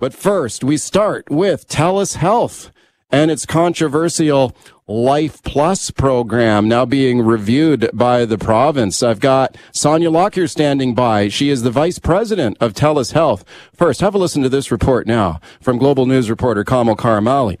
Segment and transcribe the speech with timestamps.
[0.00, 2.70] But first, we start with TELUS Health
[3.10, 4.54] and its controversial
[4.86, 9.02] Life Plus program now being reviewed by the province.
[9.02, 11.26] I've got Sonya Lockyer standing by.
[11.30, 13.44] She is the vice president of TELUS Health.
[13.72, 17.56] First, have a listen to this report now from Global News reporter Kamil Karamali.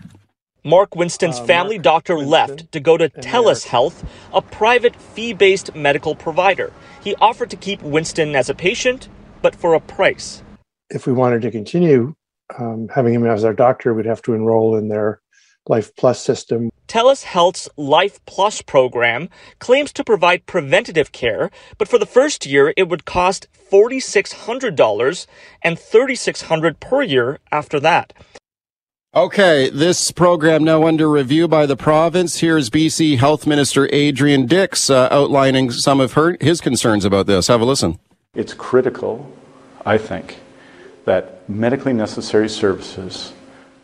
[0.64, 4.94] Mark Winston's uh, family Mark doctor Winston left to go to TELUS Health, a private
[4.94, 6.72] fee based medical provider.
[7.02, 9.08] He offered to keep Winston as a patient,
[9.42, 10.44] but for a price.
[10.88, 12.14] If we wanted to continue
[12.58, 15.20] um, having him as our doctor, we'd have to enroll in their
[15.68, 16.70] Life Plus system.
[16.86, 19.28] TELUS Health's Life Plus program
[19.58, 25.26] claims to provide preventative care, but for the first year it would cost $4,600
[25.62, 28.14] and $3,600 per year after that.
[29.14, 32.38] Okay, this program now under review by the province.
[32.38, 37.48] Here's BC Health Minister Adrian Dix uh, outlining some of her his concerns about this.
[37.48, 37.98] Have a listen.
[38.34, 39.30] It's critical,
[39.84, 40.38] I think,
[41.08, 43.32] that medically necessary services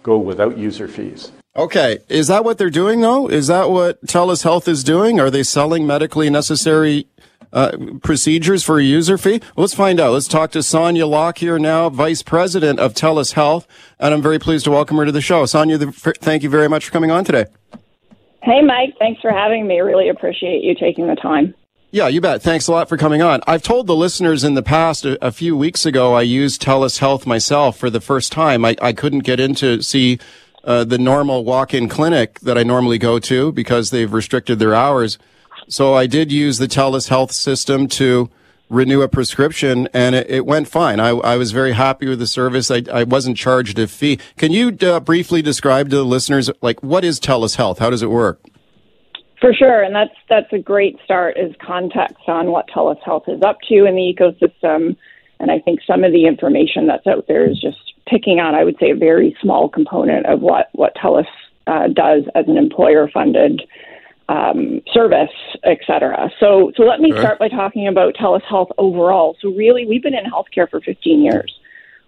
[0.02, 1.32] go without user fees.
[1.56, 3.28] Okay, is that what they're doing though?
[3.28, 5.20] Is that what TELUS Health is doing?
[5.20, 7.06] Are they selling medically necessary
[7.52, 9.40] uh, procedures for a user fee?
[9.56, 10.12] Let's find out.
[10.12, 13.66] Let's talk to Sonya Lockyer now, Vice President of TELUS Health,
[13.98, 15.46] and I'm very pleased to welcome her to the show.
[15.46, 17.46] Sonya, thank you very much for coming on today.
[18.42, 18.94] Hey, Mike.
[18.98, 19.80] Thanks for having me.
[19.80, 21.54] Really appreciate you taking the time.
[21.94, 22.42] Yeah, you bet.
[22.42, 23.40] Thanks a lot for coming on.
[23.46, 26.98] I've told the listeners in the past, a, a few weeks ago, I used TELUS
[26.98, 28.64] Health myself for the first time.
[28.64, 30.18] I, I couldn't get in to see
[30.64, 35.18] uh, the normal walk-in clinic that I normally go to because they've restricted their hours.
[35.68, 38.28] So I did use the TELUS Health system to
[38.68, 40.98] renew a prescription and it, it went fine.
[40.98, 42.72] I, I, was very happy with the service.
[42.72, 44.18] I, I wasn't charged a fee.
[44.36, 47.78] Can you uh, briefly describe to the listeners, like, what is TELUS Health?
[47.78, 48.40] How does it work?
[49.40, 53.42] For sure, and that's that's a great start is context on what TELUS Health is
[53.42, 54.96] up to in the ecosystem,
[55.40, 58.64] and I think some of the information that's out there is just picking on, I
[58.64, 61.26] would say, a very small component of what what TELUS
[61.66, 63.62] uh, does as an employer-funded
[64.28, 65.30] um, service,
[65.64, 66.30] et cetera.
[66.40, 69.36] So, so let me start by talking about TELUS Health overall.
[69.40, 71.58] So, really, we've been in healthcare for 15 years,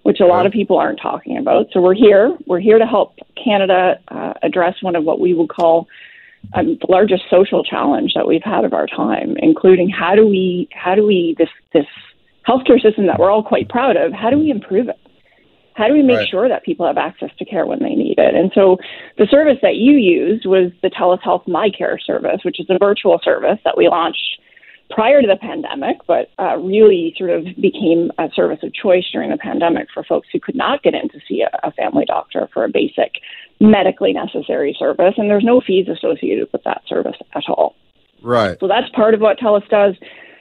[0.03, 1.67] which a lot of people aren't talking about.
[1.73, 2.37] So, we're here.
[2.47, 5.89] We're here to help Canada uh, address one of what we would call
[6.55, 10.69] um, the largest social challenge that we've had of our time, including how do we
[10.73, 11.87] how do we this this
[12.47, 14.99] healthcare system that we're all quite proud of, how do we improve it?
[15.75, 16.29] How do we make right.
[16.29, 18.35] sure that people have access to care when they need it?
[18.35, 18.79] And so
[19.19, 22.79] the service that you used was the TELUS Health My Care service, which is a
[22.79, 24.41] virtual service that we launched
[24.89, 29.31] prior to the pandemic, but uh, really sort of became a service of choice during
[29.31, 32.49] the pandemic for folks who could not get in to see a, a family doctor
[32.55, 33.13] for a basic
[33.61, 35.15] medically necessary service.
[35.17, 37.75] And there's no fees associated with that service at all.
[38.23, 38.57] Right.
[38.61, 39.95] So that's part of what TELUS does.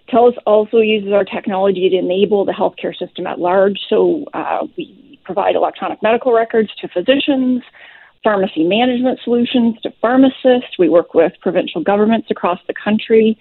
[0.09, 3.79] TELUS also uses our technology to enable the healthcare system at large.
[3.89, 7.63] So uh, we provide electronic medical records to physicians,
[8.23, 10.77] pharmacy management solutions to pharmacists.
[10.77, 13.37] We work with provincial governments across the country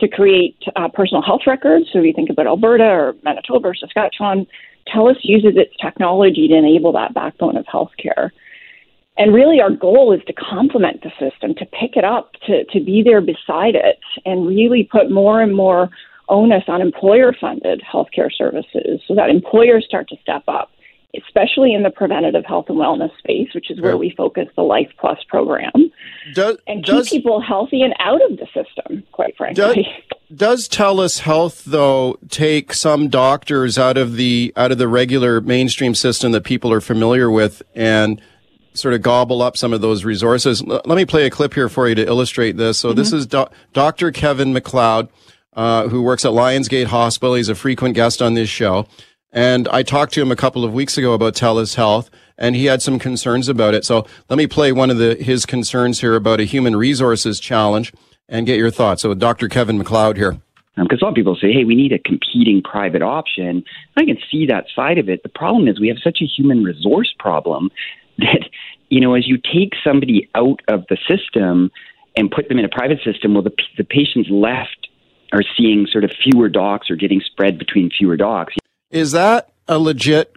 [0.00, 1.86] to create uh, personal health records.
[1.92, 4.46] So if you think about Alberta or Manitoba or Saskatchewan,
[4.88, 8.30] TELUS uses its technology to enable that backbone of healthcare.
[9.16, 12.80] And really, our goal is to complement the system, to pick it up, to, to
[12.80, 15.88] be there beside it, and really put more and more
[16.28, 20.70] onus on employer funded healthcare services so that employers start to step up
[21.16, 24.90] especially in the preventative health and wellness space, which is where we focus the Life
[24.98, 25.70] Plus program,
[26.34, 29.04] does, and keep does, people healthy and out of the system.
[29.12, 29.86] Quite frankly,
[30.30, 35.40] does, does TELUS Health though take some doctors out of the out of the regular
[35.40, 38.20] mainstream system that people are familiar with and
[38.74, 40.62] sort of gobble up some of those resources?
[40.62, 42.78] Let me play a clip here for you to illustrate this.
[42.78, 42.98] So mm-hmm.
[42.98, 44.12] this is Do- Dr.
[44.12, 45.08] Kevin McLeod.
[45.56, 47.36] Uh, who works at Lionsgate Hospital.
[47.36, 48.88] He's a frequent guest on this show.
[49.34, 52.66] And I talked to him a couple of weeks ago about TELUS Health, and he
[52.66, 53.84] had some concerns about it.
[53.84, 57.92] So let me play one of the, his concerns here about a human resources challenge
[58.28, 59.02] and get your thoughts.
[59.02, 59.48] So Dr.
[59.48, 60.38] Kevin McLeod here.
[60.76, 63.64] Because um, a lot of people say, hey, we need a competing private option.
[63.96, 65.22] I can see that side of it.
[65.22, 67.70] The problem is we have such a human resource problem
[68.18, 68.48] that,
[68.88, 71.70] you know, as you take somebody out of the system
[72.16, 74.88] and put them in a private system, well, the, the patients left
[75.32, 78.54] are seeing sort of fewer docs or getting spread between fewer docs.
[78.90, 80.36] Is that a legit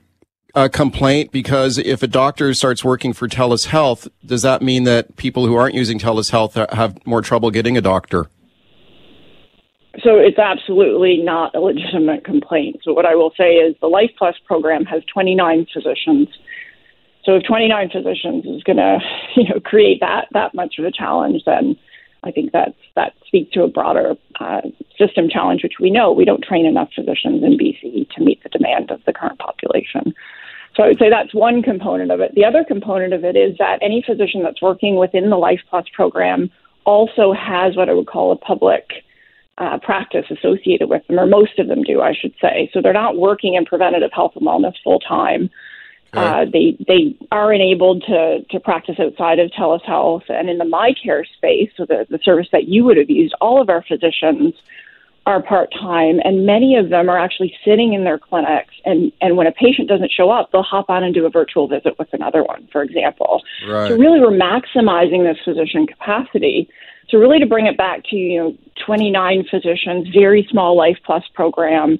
[0.55, 1.31] a complaint?
[1.31, 5.55] Because if a doctor starts working for TELUS Health, does that mean that people who
[5.55, 8.25] aren't using TELUS Health have more trouble getting a doctor?
[10.03, 12.81] So it's absolutely not a legitimate complaint.
[12.83, 16.27] So what I will say is the Life Plus program has 29 physicians.
[17.27, 18.99] So if 29 physicians is going to,
[19.35, 21.75] you know, create that that much of a challenge, then
[22.23, 24.61] I think that's that speaks to a broader uh,
[24.97, 28.49] system challenge, which we know we don't train enough physicians in BC to meet the
[28.49, 30.15] demand of the current population.
[30.75, 32.33] So I would say that's one component of it.
[32.35, 35.85] The other component of it is that any physician that's working within the Life Plus
[35.93, 36.49] program
[36.85, 39.03] also has what I would call a public
[39.57, 42.69] uh, practice associated with them, or most of them do, I should say.
[42.73, 45.49] So they're not working in preventative health and wellness full time.
[46.13, 50.65] Uh, they they are enabled to to practice outside of TELUS Health and in the
[50.65, 53.35] MyCare space, so the, the service that you would have used.
[53.41, 54.53] All of our physicians
[55.27, 58.73] are part time, and many of them are actually sitting in their clinics.
[58.85, 61.67] And and when a patient doesn't show up, they'll hop on and do a virtual
[61.67, 63.43] visit with another one, for example.
[63.67, 63.89] Right.
[63.89, 66.69] So really, we're maximizing this physician capacity.
[67.09, 71.23] So really, to bring it back to you know 29 physicians, very small Life Plus
[71.33, 71.99] program,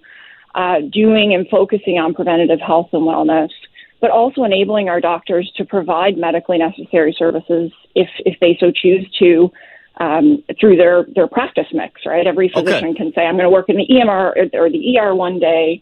[0.56, 3.50] uh, doing and focusing on preventative health and wellness
[4.00, 9.10] but also enabling our doctors to provide medically necessary services if, if they so choose
[9.20, 9.52] to
[10.00, 12.28] um, through their, their practice mix, right?
[12.28, 12.94] Every physician Okay.
[12.94, 15.82] can say, I'm going to work in the EMR or the ER one day,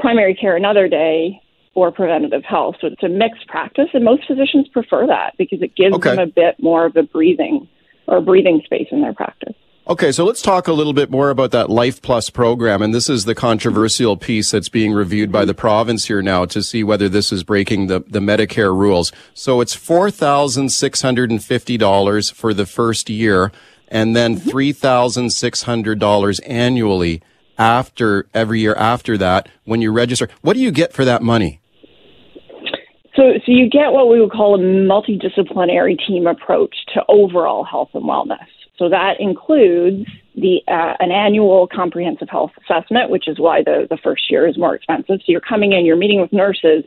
[0.00, 1.40] primary care another day,
[1.74, 2.76] or preventative health.
[2.80, 6.10] So it's a mixed practice, and most physicians prefer that because it gives Okay.
[6.10, 7.68] them a bit more of a breathing
[8.08, 9.54] or breathing space in their practice.
[9.88, 12.82] Okay, so let's talk a little bit more about that Life Plus program.
[12.82, 16.62] And this is the controversial piece that's being reviewed by the province here now to
[16.62, 19.10] see whether this is breaking the, the Medicare rules.
[19.34, 23.50] So it's $4,650 for the first year
[23.88, 24.50] and then mm-hmm.
[24.50, 27.20] $3,600 annually
[27.58, 30.28] after every year after that when you register.
[30.42, 31.60] What do you get for that money?
[33.16, 37.90] So, so you get what we would call a multidisciplinary team approach to overall health
[37.94, 38.46] and wellness.
[38.82, 43.96] So that includes the uh, an annual comprehensive health assessment, which is why the, the
[43.96, 45.20] first year is more expensive.
[45.20, 46.82] So you're coming in, you're meeting with nurses,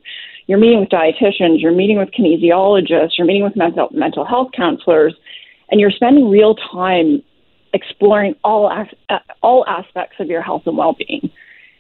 [0.48, 5.16] you're meeting with dietitians, you're meeting with kinesiologists, you're meeting with mental mental health counselors,
[5.72, 7.24] and you're spending real time
[7.74, 11.32] exploring all as, uh, all aspects of your health and well-being.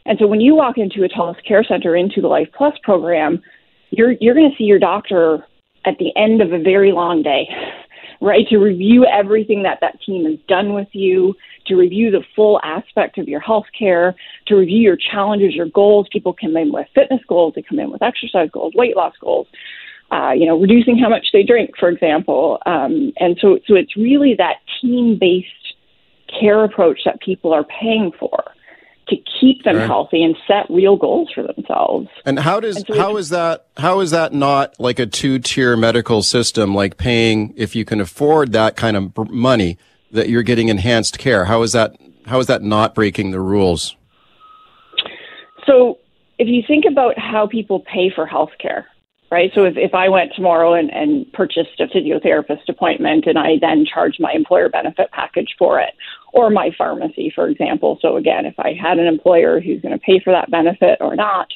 [0.06, 3.41] And so when you walk into a TELUS Care Center into the Life Plus program,
[3.89, 5.45] you're you're going to see your doctor
[5.83, 7.50] at the end of a very long day,
[8.25, 8.48] right?
[8.50, 11.36] To review everything that that team has done with you,
[11.68, 14.16] to review the full aspect of your health care,
[14.48, 16.07] to review your challenges, your goals.
[16.12, 19.48] People come in with fitness goals, they come in with exercise goals, weight loss goals.
[20.12, 23.98] Uh, you know, reducing how much they drink, for example, um, and so so it's
[23.98, 25.48] really that team-based
[26.39, 28.44] care approach that people are paying for
[29.07, 29.88] to keep them Right.
[29.88, 32.07] healthy and set real goals for themselves.
[32.25, 35.40] And how does And so how is that how is that not like a two
[35.40, 39.78] tier medical system like paying if you can afford that kind of money
[40.12, 41.46] that you're getting enhanced care?
[41.46, 43.96] How is that how is that not breaking the rules?
[45.68, 46.00] So
[46.38, 48.86] if you think about how people pay for healthcare,
[49.31, 49.51] right?
[49.56, 53.86] So if, if I went tomorrow and, and purchased a physiotherapist appointment and I then
[53.86, 55.94] charged my employer benefit package for it,
[56.33, 57.98] or my pharmacy, for example.
[58.01, 61.16] So again, if I had an employer who's going to pay for that benefit or
[61.16, 61.48] not.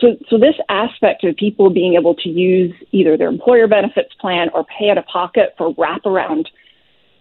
[0.00, 4.48] So, so this aspect of people being able to use either their employer benefits plan
[4.52, 6.46] or pay out of pocket for wraparound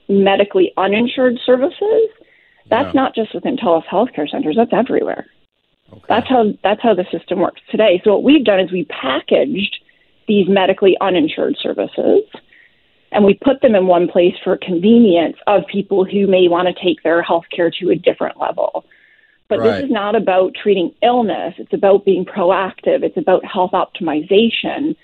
[0.09, 2.09] medically uninsured services,
[2.69, 3.01] that's Yeah.
[3.01, 5.27] not just within TELUS healthcare centers, that's everywhere.
[5.91, 6.01] Okay.
[6.09, 8.01] That's how that's how the system works today.
[8.03, 9.77] So what we've done is we packaged
[10.27, 12.23] these medically uninsured services
[13.13, 16.83] and we put them in one place for convenience of people who may want to
[16.83, 18.85] take their health care to a different level.
[19.49, 19.75] But Right.
[19.75, 21.53] this is not about treating illness.
[21.57, 23.03] It's about being proactive.
[23.03, 24.95] It's about health optimization.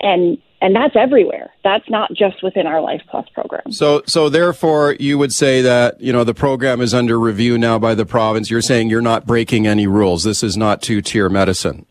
[0.00, 1.50] And and that's everywhere.
[1.64, 3.72] That's not just within our Life Plus program.
[3.72, 7.78] So so therefore you would say that, you know, the program is under review now
[7.78, 8.50] by the province.
[8.50, 10.24] You're saying you're not breaking any rules.
[10.24, 11.86] This is not two tier medicine.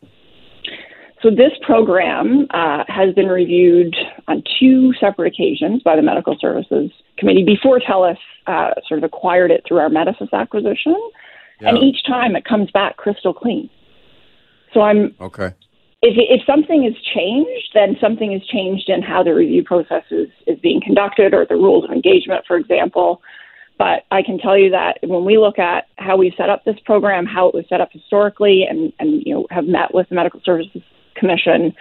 [1.22, 3.96] So this program uh, has been reviewed
[4.28, 9.52] on two separate occasions by the Medical Services Committee before TELUS uh, sort of acquired
[9.52, 10.96] it through our Medisys acquisition,
[11.60, 13.70] and each time it comes back crystal clean.
[14.74, 15.48] So I'm Okay.
[16.02, 20.30] if if something has changed, then something has changed in how the review process is,
[20.48, 23.22] is being conducted or the rules of engagement, for example.
[23.78, 26.80] But I can tell you that when we look at how we set up this
[26.86, 30.16] program, how it was set up historically, and, and you know have met with the
[30.16, 30.82] Medical Services
[31.16, 31.74] Commission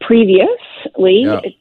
[0.00, 1.40] previously, Yeah.
[1.44, 1.56] it's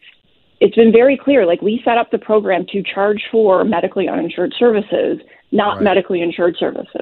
[0.63, 1.48] it's been very clear.
[1.48, 5.19] Like we set up the program to charge for medically uninsured services,
[5.51, 5.83] not Right.
[5.83, 7.01] medically insured services.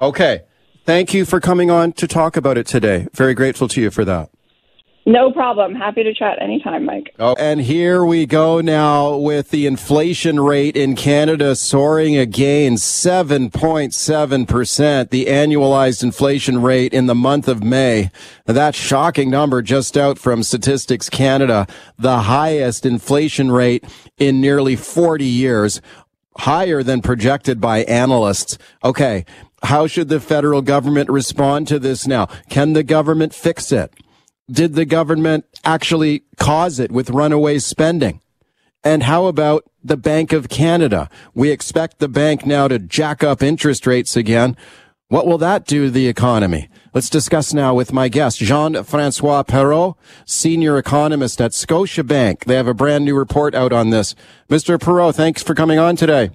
[0.00, 0.42] Okay.
[0.84, 3.08] Thank you for coming on to talk about it today.
[3.12, 4.30] Very grateful to you for that.
[5.04, 5.74] No problem.
[5.74, 7.12] Happy to chat anytime, Mike.
[7.18, 15.10] Oh, and here we go now with the inflation rate in Canada soaring again, 7.7%,
[15.10, 18.12] the annualized inflation rate in the month of May.
[18.46, 21.66] That shocking number just out from Statistics Canada,
[21.98, 23.84] the highest inflation rate
[24.18, 25.80] in nearly 40 years,
[26.38, 28.56] higher than projected by analysts.
[28.84, 29.24] Okay.
[29.64, 32.26] How should the federal government respond to this now?
[32.48, 33.92] Can the government fix it?
[34.50, 38.20] Did the government actually cause it with runaway spending?
[38.84, 41.08] And how about the Bank of Canada?
[41.34, 44.56] We expect the bank now to jack up interest rates again.
[45.06, 46.68] What will that do to the economy?
[46.92, 52.44] Let's discuss now with my guest, Jean-Francois Perrault, senior economist at Scotiabank.
[52.44, 54.14] They have a brand new report out on this.
[54.48, 54.80] Mr.
[54.80, 56.30] Perrault, thanks for coming on today.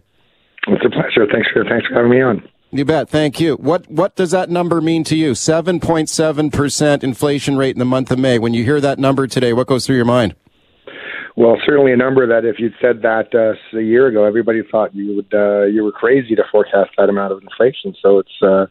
[0.68, 1.28] It's a pleasure.
[1.32, 2.48] Thanks for thanks for having me on.
[2.70, 3.10] You bet.
[3.10, 3.56] Thank you.
[3.56, 5.36] What what does that number mean to you?
[5.36, 8.40] Seven point seven percent inflation rate in the month of May.
[8.40, 10.36] When you hear that number today, what goes through your mind?
[11.38, 14.94] Well, certainly a number that if you'd said that uh, a year ago, everybody thought
[14.94, 17.96] you would uh, you were crazy to forecast that amount of inflation.
[18.02, 18.66] So it's uh,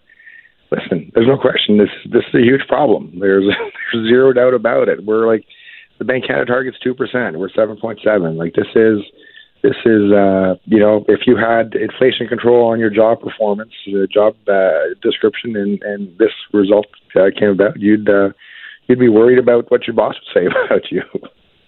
[0.70, 3.18] listen, there's no question this this is a huge problem.
[3.18, 3.44] There's
[3.92, 5.06] there's zero doubt about it.
[5.06, 5.46] We're like
[5.98, 7.38] the Bank Canada target's two percent.
[7.38, 8.36] We're seven point seven.
[8.36, 8.98] Like this is
[9.62, 14.06] this is, uh, you know, if you had inflation control on your job performance, uh,
[14.12, 16.86] job uh, description, and, and this result
[17.16, 18.30] uh, came about, you'd uh,
[18.86, 21.02] you'd be worried about what your boss would say about you.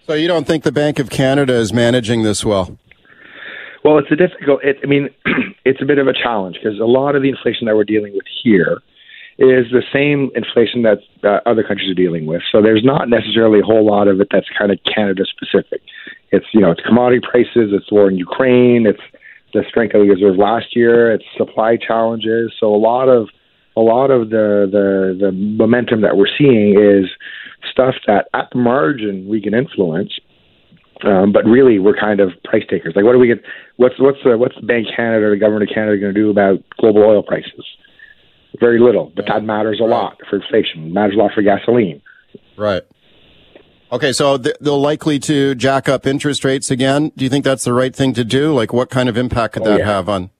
[0.06, 2.78] So you don't think the Bank of Canada is managing this well?
[3.84, 4.62] Well, it's a difficult.
[4.64, 5.10] It, I mean,
[5.64, 8.12] it's a bit of a challenge because a lot of the inflation that we're dealing
[8.14, 8.78] with here
[9.38, 12.42] is the same inflation that uh, other countries are dealing with.
[12.50, 15.80] So there's not necessarily a whole lot of it that's kind of Canada specific.
[16.30, 19.00] It's you know it's commodity prices, it's war in Ukraine, it's
[19.54, 22.52] the strength of the reserve last year, it's supply challenges.
[22.58, 23.28] So a lot of
[23.76, 27.08] a lot of the the the momentum that we're seeing is
[27.70, 30.18] stuff that at the margin we can influence,
[31.04, 32.94] um, but really we're kind of price takers.
[32.96, 33.38] Like what do we get?
[33.76, 37.02] What's what's the what's Bank Canada, the government of Canada going to do about global
[37.02, 37.64] oil prices?
[38.60, 40.88] Very little, but that matters a lot for inflation.
[40.88, 42.02] It matters a lot for gasoline.
[42.56, 42.82] Right.
[43.90, 47.10] Okay, so they're likely to jack up interest rates again.
[47.16, 48.52] Do you think that's the right thing to do?
[48.52, 49.86] Like, what kind of impact could oh, that yeah.
[49.86, 50.30] have on?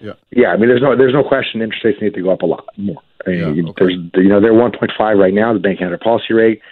[0.00, 0.12] Yeah.
[0.30, 2.46] Yeah, I mean, there's no there's no question interest rates need to go up a
[2.46, 3.02] lot more.
[3.26, 3.84] I mean, yeah, okay.
[3.84, 6.62] there's you know they're 1.5 right now, the Bank of Canada policy rate.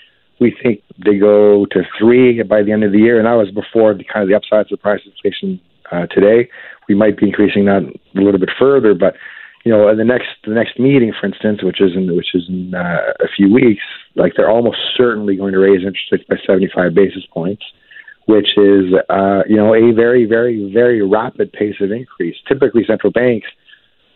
[0.40, 3.50] We think they go to three by the end of the year, and that was
[3.50, 5.60] before the kind of the upside of price inflation
[5.92, 6.48] uh, today.
[6.88, 9.14] We might be increasing that a little bit further, but
[9.68, 12.48] you know, in the next the next meeting, for instance, which is in which is
[12.48, 13.82] in uh, a few weeks,
[14.14, 17.62] like they're almost certainly going to raise interest rates by 75 basis points,
[18.24, 22.36] which is uh, you know a very very very rapid pace of increase.
[22.48, 23.48] Typically, central banks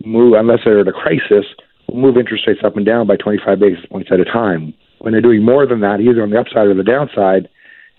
[0.07, 1.45] move unless they're at a crisis,
[1.93, 4.73] move interest rates up and down by 25 basis points at a time.
[5.01, 7.51] When they're doing more than that, either on the upside or the downside,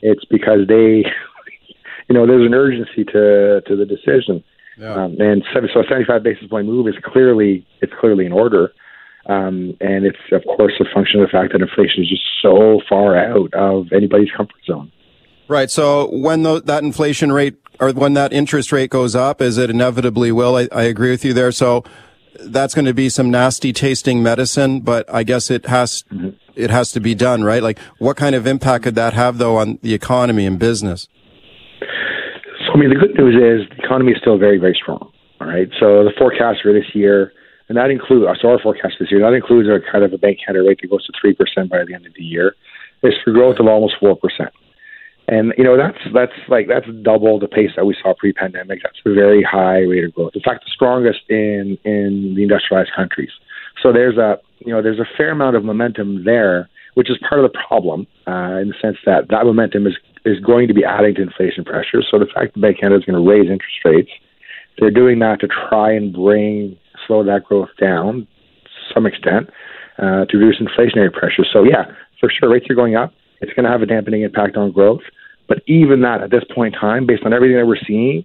[0.01, 1.05] it's because they,
[2.09, 4.43] you know, there's an urgency to to the decision.
[4.77, 4.93] Yeah.
[4.93, 8.73] Um, and so, so a 75 basis point move is clearly it's clearly in order.
[9.25, 12.81] Um, and it's of course a function of the fact that inflation is just so
[12.89, 14.91] far out of anybody's comfort zone.
[15.47, 15.69] Right.
[15.69, 19.69] So when the, that inflation rate or when that interest rate goes up, as it
[19.69, 21.51] inevitably will, I, I agree with you there.
[21.51, 21.83] So
[22.39, 26.29] that's going to be some nasty tasting medicine, but I guess it has mm-hmm.
[26.55, 27.61] it has to be done, right?
[27.61, 31.07] Like, what kind of impact could that have though on the economy and business?
[32.73, 35.11] I mean, the good news is the economy is still very, very strong.
[35.39, 35.69] All right.
[35.79, 37.31] So the forecast for this year,
[37.69, 40.39] and that includes so our forecast this year, that includes a kind of a bank
[40.45, 42.55] Canada rate that goes to three percent by the end of the year,
[43.03, 44.49] is for growth of almost four percent.
[45.27, 48.79] And you know that's that's like that's double the pace that we saw pre-pandemic.
[48.83, 50.31] That's a very high rate of growth.
[50.35, 53.31] In fact, the strongest in in the industrialized countries.
[53.81, 57.43] So there's a you know there's a fair amount of momentum there, which is part
[57.43, 59.93] of the problem uh, in the sense that that momentum is
[60.25, 62.01] is going to be adding to inflation pressure.
[62.09, 64.11] So the fact that Bank Canada is going to raise interest rates,
[64.79, 66.77] they're doing that to try and bring
[67.07, 68.27] slow that growth down
[68.63, 69.49] to some extent
[69.97, 71.45] uh, to reduce inflationary pressure.
[71.51, 71.85] So yeah,
[72.19, 73.13] for sure, rates are going up.
[73.41, 75.01] It's going to have a dampening impact on growth.
[75.47, 78.23] But even that, at this point in time, based on everything that we're seeing,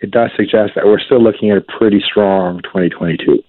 [0.00, 3.42] it does suggest that we're still looking at a pretty strong 2022.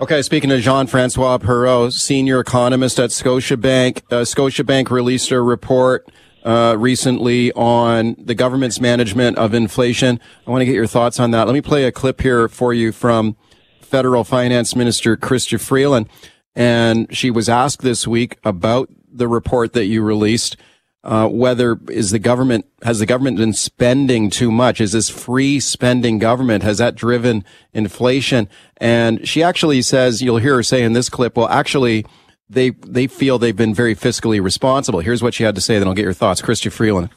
[0.00, 4.02] Okay, speaking to Jean-Francois Perrault, senior economist at Scotiabank.
[4.10, 6.08] Uh, Scotiabank released a report
[6.48, 10.18] uh, recently on the government's management of inflation.
[10.46, 11.46] I want to get your thoughts on that.
[11.46, 13.36] Let me play a clip here for you from
[13.82, 16.08] Federal Finance Minister Chrystia Freeland.
[16.56, 20.56] And she was asked this week about the report that you released.
[21.04, 24.80] Uh, whether is the government has the government been spending too much?
[24.80, 28.48] Is this free spending government has that driven inflation?
[28.78, 32.04] And she actually says you'll hear her say in this clip, well, actually,
[32.50, 35.00] they they feel they've been very fiscally responsible.
[35.00, 35.78] Here's what she had to say.
[35.78, 37.10] Then I'll get your thoughts, Chrystia Freeland.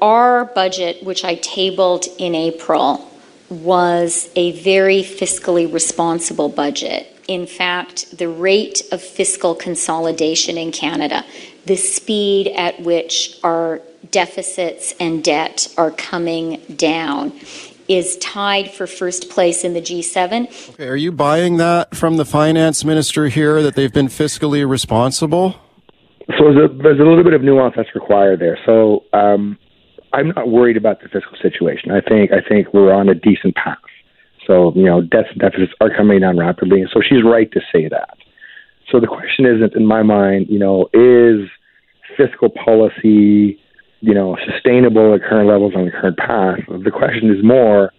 [0.00, 3.10] Our budget, which I tabled in April,
[3.50, 7.06] was a very fiscally responsible budget.
[7.28, 11.24] In fact, the rate of fiscal consolidation in Canada,
[11.66, 17.32] the speed at which our deficits and debt are coming down,
[17.90, 20.70] is tied for first place in the G7.
[20.74, 25.56] Okay, are you buying that from the finance minister here that they've been fiscally responsible?
[26.38, 28.56] So there's a, there's a little bit of nuance that's required there.
[28.64, 29.58] So um,
[30.12, 31.90] I'm not worried about the fiscal situation.
[31.90, 33.78] I think I think we're on a decent path.
[34.46, 36.84] So you know, debts and deficits are coming down rapidly.
[36.92, 38.16] So she's right to say that.
[38.92, 41.48] So the question isn't, in my mind, you know, is
[42.16, 43.58] fiscal policy,
[44.00, 46.58] you know, sustainable at current levels on the current path?
[46.68, 47.92] The question is more,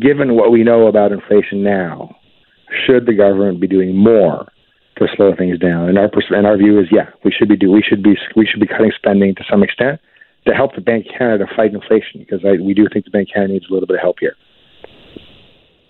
[0.00, 2.16] given what we know about inflation now,
[2.86, 4.46] should the government be doing more
[4.98, 5.88] to slow things down?
[5.88, 8.46] And our and our view is, yeah, we should be do we should be we
[8.46, 10.00] should be cutting spending to some extent
[10.46, 13.28] to help the Bank of Canada fight inflation because I, we do think the Bank
[13.30, 14.36] of Canada needs a little bit of help here.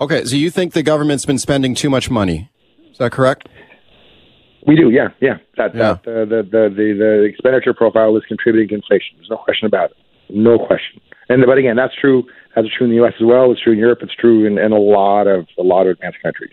[0.01, 2.51] Okay, so you think the government's been spending too much money?
[2.91, 3.49] Is that correct?
[4.67, 5.39] We do, yeah, yeah.
[5.57, 5.99] That, yeah.
[6.05, 9.17] that uh, the, the the the expenditure profile is contributing to inflation.
[9.17, 9.97] There's no question about it.
[10.31, 11.01] No question.
[11.29, 12.25] And but again, that's true.
[12.55, 13.15] That's true in the U.S.
[13.21, 13.53] as well.
[13.53, 14.01] It's true in Europe.
[14.03, 16.51] It's true in, in a lot of a lot of advanced countries.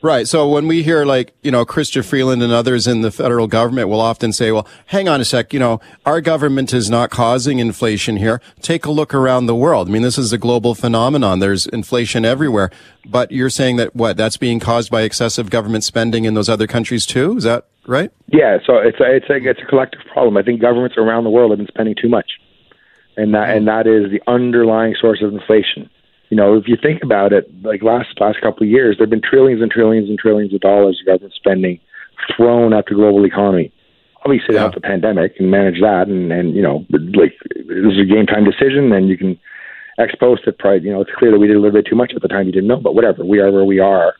[0.00, 0.28] Right.
[0.28, 3.88] So when we hear like, you know, Chrystia Freeland and others in the federal government
[3.88, 7.58] will often say, well, hang on a sec, you know, our government is not causing
[7.58, 8.40] inflation here.
[8.60, 9.88] Take a look around the world.
[9.88, 11.40] I mean, this is a global phenomenon.
[11.40, 12.70] There's inflation everywhere.
[13.06, 14.16] But you're saying that what?
[14.16, 17.36] That's being caused by excessive government spending in those other countries too?
[17.36, 18.12] Is that right?
[18.28, 18.58] Yeah.
[18.64, 20.36] So it's a, it's a, it's a collective problem.
[20.36, 22.32] I think governments around the world have been spending too much.
[23.16, 25.90] And that, and that is the underlying source of inflation
[26.30, 29.10] you know, if you think about it, like last last couple of years, there have
[29.10, 31.80] been trillions and trillions and trillions of dollars of government spending
[32.36, 33.72] thrown at the global economy.
[34.24, 34.60] Obviously, yeah.
[34.60, 38.04] they have the pandemic and manage that, and and you know, like this is a
[38.04, 39.38] game time decision, and you can
[39.98, 40.58] expose it.
[40.58, 42.28] Probably, you know, it's clear that we did a little bit too much at the
[42.28, 42.46] time.
[42.46, 43.24] You didn't know, but whatever.
[43.24, 44.14] We are where we are,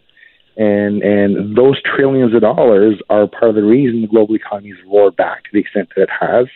[0.57, 4.79] and and those trillions of dollars are part of the reason the global economy has
[4.87, 6.47] roared back to the extent that it has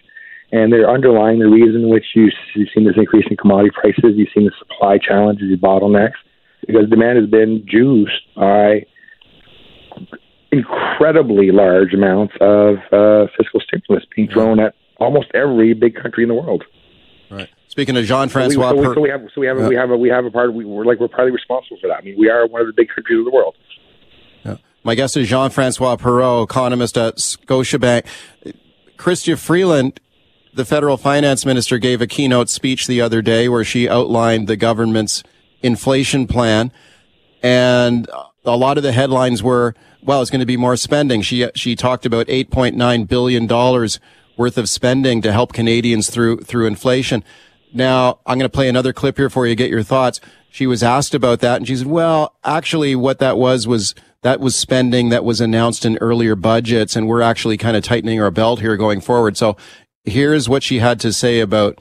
[0.53, 4.29] and they're underlying the reason which you, you've seen this increase in commodity prices, you've
[4.35, 6.21] seen the supply challenges, the bottlenecks,
[6.67, 8.87] because demand has been juiced by
[10.53, 16.29] incredibly large amounts of uh, fiscal stimulus being thrown at almost every big country in
[16.29, 16.63] the world.
[17.31, 17.49] Right.
[17.69, 19.69] Speaking of Jean Francois, so, so, so, we have so we have yeah.
[19.69, 21.97] we have a, we have a part we, we're like we're partly responsible for that.
[21.97, 23.57] I mean, we are one of the big countries of the world.
[24.45, 24.57] Yeah.
[24.85, 28.05] My guest is Jean Francois Perrault, economist at Scotiabank.
[28.99, 29.99] Chrystia Freeland
[30.55, 34.57] the federal finance minister gave a keynote speech the other day where she outlined the
[34.57, 35.23] government's
[35.63, 36.73] inflation plan.
[37.43, 38.09] And
[38.45, 41.23] a lot of the headlines were, well, it's going to be more spending.
[41.23, 43.47] She, she talked about $8.9 billion
[44.37, 47.25] worth of spending to help Canadians through, through inflation.
[47.73, 50.21] Now, I'm going to play another clip here for you, get your thoughts.
[50.51, 54.39] She was asked about that and she said, well, actually what that was was that
[54.39, 58.31] was spending that was announced in earlier budgets and we're actually kind of tightening our
[58.31, 59.39] belt here going forward.
[59.39, 59.57] So
[60.05, 61.79] here's what she had to say about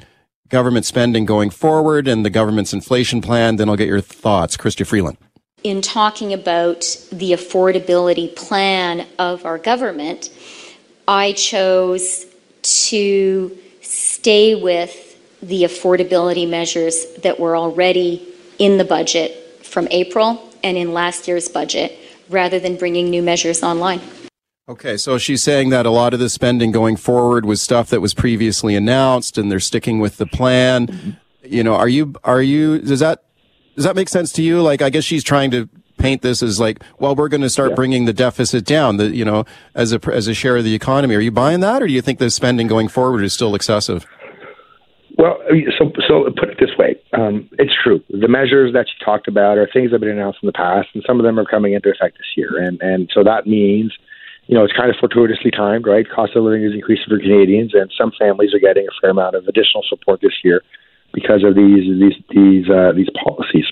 [0.50, 3.56] government spending going forward and the government's inflation plan.
[3.56, 4.58] Then I'll get your thoughts.
[4.58, 5.18] Chrystia Freeland.
[5.64, 6.82] In talking about
[7.12, 10.30] the affordability plan of our government,
[11.08, 12.26] I chose
[12.64, 15.08] to stay with
[15.42, 18.28] the affordability measures that were already
[18.60, 21.98] in the budget from April and in last year's budget
[22.30, 24.02] rather than bringing new measures online.
[24.69, 28.00] Okay, so she's saying that a lot of the spending going forward was stuff that
[28.00, 31.17] was previously announced, and they're sticking with the plan.
[31.43, 33.24] You know, are you are you does that
[33.76, 34.62] does that make sense to you?
[34.62, 37.71] Like, I guess she's trying to paint this as like, well, we're going to start
[37.71, 37.76] yeah.
[37.76, 41.15] bringing the deficit down, the you know, as a as a share of the economy.
[41.15, 44.06] Are you buying that, or do you think the spending going forward is still excessive?
[45.17, 45.39] Well,
[45.78, 48.02] so so put it this way, um, it's true.
[48.10, 50.89] The measures that you talked about are things that have been announced in the past,
[50.93, 53.91] and some of them are coming into effect this year, and and so that means
[54.52, 56.06] you know, it's kind of fortuitously timed, right?
[56.08, 59.34] Cost of living is increasing for Canadians, and some families are getting a fair amount
[59.34, 60.62] of additional support this year
[61.14, 63.64] because of these these these uh, these policies.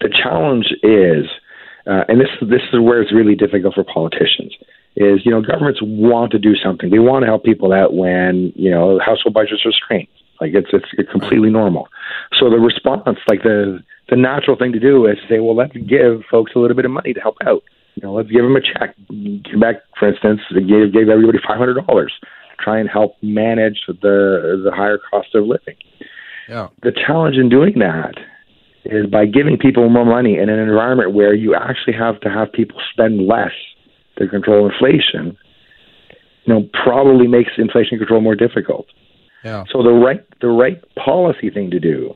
[0.00, 1.26] The challenge is,
[1.84, 4.54] uh, and this this is where it's really difficult for politicians.
[4.94, 6.90] Is you know governments want to do something.
[6.90, 10.06] They want to help people out when you know household budgets are strained.
[10.40, 11.88] Like it's it's completely normal.
[12.38, 16.22] So the response, like the the natural thing to do, is say, well, let's give
[16.30, 17.64] folks a little bit of money to help out
[17.96, 18.94] you know, let's give them a check.
[19.08, 24.62] Quebec, for instance, gave gave everybody five hundred dollars to try and help manage the
[24.62, 25.76] the higher cost of living.
[26.48, 26.68] Yeah.
[26.82, 28.14] The challenge in doing that
[28.84, 32.52] is by giving people more money in an environment where you actually have to have
[32.52, 33.50] people spend less
[34.18, 35.36] to control inflation.
[36.44, 38.86] you know, probably makes inflation control more difficult.
[39.44, 39.64] Yeah.
[39.72, 42.14] So the right the right policy thing to do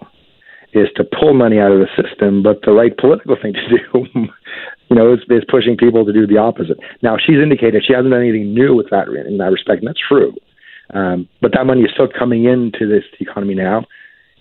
[0.72, 4.06] is to pull money out of the system, but the right political thing to do,
[4.90, 6.78] you know, is, is pushing people to do the opposite.
[7.02, 10.00] Now she's indicated she hasn't done anything new with that in that respect, and that's
[10.06, 10.34] true.
[10.92, 13.86] Um, but that money is still coming into this economy now.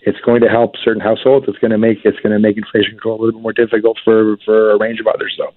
[0.02, 1.46] It's going to help certain households.
[1.48, 3.98] It's going to make it's going to make inflation control a little bit more difficult
[4.04, 5.54] for for a range of others, though.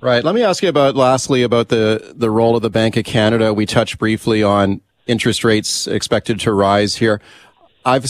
[0.00, 0.22] Right.
[0.22, 3.52] Let me ask you about lastly about the the role of the Bank of Canada.
[3.52, 7.20] We touched briefly on interest rates expected to rise here.
[7.84, 8.04] I've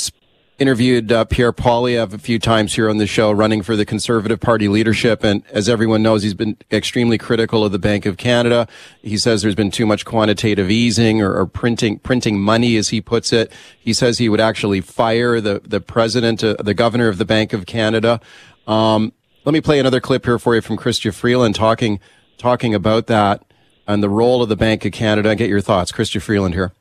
[0.59, 4.41] interviewed uh, Pierre Poilievre a few times here on the show, running for the Conservative
[4.41, 5.25] Party leadership.
[5.25, 8.69] And as everyone knows, he's been extremely critical of the Bank of Canada.
[9.03, 13.01] He says there's been too much quantitative easing or, or printing printing money, as he
[13.01, 13.53] puts it.
[13.79, 17.53] He says he would actually fire the the president, uh, the governor of the Bank
[17.53, 18.21] of Canada.
[18.67, 19.13] Um,
[19.45, 22.01] let me play another clip here for you from Chrystia Freeland talking
[22.39, 23.45] talking about that
[23.87, 25.35] and the role of the Bank of Canada.
[25.35, 26.73] Get your thoughts, Chrystia Freeland here.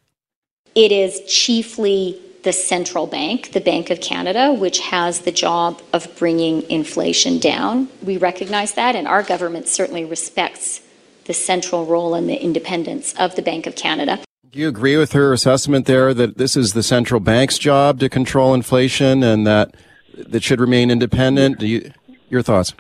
[0.76, 6.14] It is chiefly the central bank, the Bank of Canada, which has the job of
[6.18, 7.88] bringing inflation down.
[8.04, 10.82] We recognize that, and our government certainly respects
[11.26, 14.20] the central role and the independence of the Bank of Canada.
[14.52, 18.10] Do you agree with her assessment there that this is the central bank's job to
[18.10, 19.74] control inflation and that
[20.16, 21.60] that should remain independent?
[21.60, 21.92] Do you,
[22.30, 22.74] your thoughts?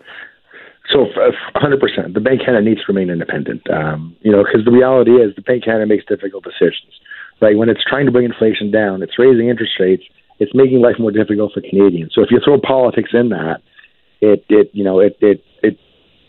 [0.92, 1.08] So,
[1.56, 2.14] 100%.
[2.14, 3.68] The Bank of Canada needs to remain independent.
[3.72, 6.94] Um, you know, because the reality is the Bank of Canada makes difficult decisions
[7.42, 7.58] right?
[7.58, 10.04] When it's trying to bring inflation down, it's raising interest rates,
[10.40, 12.14] it's making life more difficult for Canadians.
[12.14, 13.62] So if you throw politics in that,
[14.22, 15.78] it it you know it it it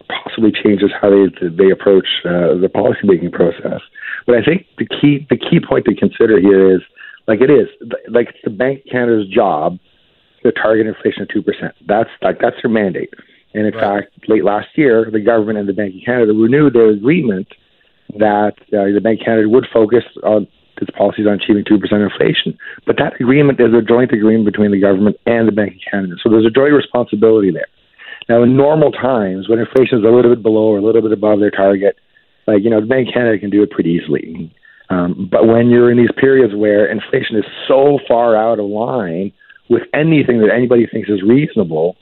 [0.08, 3.80] possibly changes how they they approach uh, the policy making process.
[4.26, 6.82] But I think the key the key point to consider here is
[7.26, 7.68] like it is
[8.08, 9.78] like it's the Bank of Canada's job
[10.42, 11.74] to target inflation at two percent.
[11.86, 13.14] That's like that's their mandate.
[13.54, 14.02] And in right.
[14.02, 17.48] fact, late last year, the government and the Bank of Canada renewed their agreement
[18.18, 20.46] that uh, the Bank of Canada would focus on
[20.78, 22.58] its policies on achieving 2% inflation.
[22.86, 26.16] But that agreement is a joint agreement between the government and the Bank of Canada.
[26.22, 27.68] So there's a joint responsibility there.
[28.28, 31.12] Now, in normal times, when inflation is a little bit below or a little bit
[31.12, 31.96] above their target,
[32.46, 34.52] like, you know, the Bank of Canada can do it pretty easily.
[34.90, 39.32] Um, but when you're in these periods where inflation is so far out of line
[39.68, 41.96] with anything that anybody thinks is reasonable,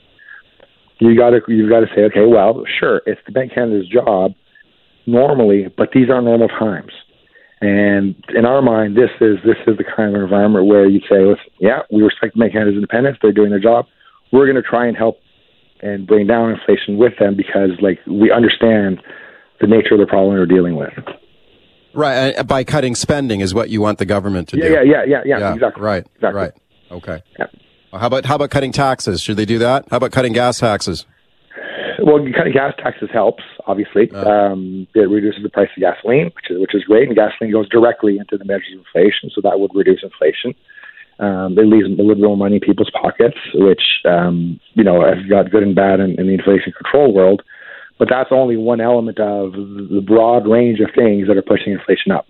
[0.99, 3.89] you got to you've got to say, okay, well, sure, it's the Bank of Canada's
[3.89, 4.33] job
[5.07, 6.93] normally, but these are normal times.
[7.62, 11.22] And in our mind, this is this is the kind of environment where you say,
[11.25, 13.87] Listen, yeah, we respect Bank Canada's independence; they're doing their job.
[14.33, 15.20] We're going to try and help
[15.81, 19.01] and bring down inflation with them because, like, we understand
[19.61, 20.92] the nature of the problem we're dealing with.
[21.94, 24.72] Right, uh, by cutting spending is what you want the government to yeah, do.
[24.72, 25.55] Yeah, yeah, yeah, yeah, yeah.
[25.55, 25.83] Exactly.
[25.83, 26.07] Right.
[26.16, 26.40] Exactly.
[26.40, 26.53] Right.
[26.90, 27.22] Okay.
[27.38, 27.46] Yeah.
[27.92, 29.20] How about how about cutting taxes?
[29.20, 29.87] Should they do that?
[29.90, 31.07] How about cutting gas taxes?
[32.03, 33.45] Well, cutting gas taxes helps.
[33.67, 37.17] Obviously, uh, um, it reduces the price of gasoline, which is which is great, and
[37.17, 40.55] gasoline goes directly into the measures of inflation, so that would reduce inflation.
[41.19, 45.25] Um, it leaves a little more money in people's pockets, which um, you know has
[45.31, 47.43] got good and bad in, in the inflation control world.
[47.99, 52.11] But that's only one element of the broad range of things that are pushing inflation
[52.11, 52.27] up.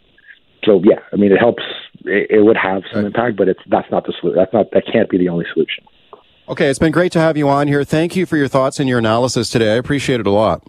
[0.64, 1.62] So yeah, I mean it helps.
[2.04, 4.36] It, it would have some impact, but it's that's not the solution.
[4.38, 5.84] That's not that can't be the only solution.
[6.48, 7.84] Okay, it's been great to have you on here.
[7.84, 9.74] Thank you for your thoughts and your analysis today.
[9.74, 10.60] I appreciate it a lot.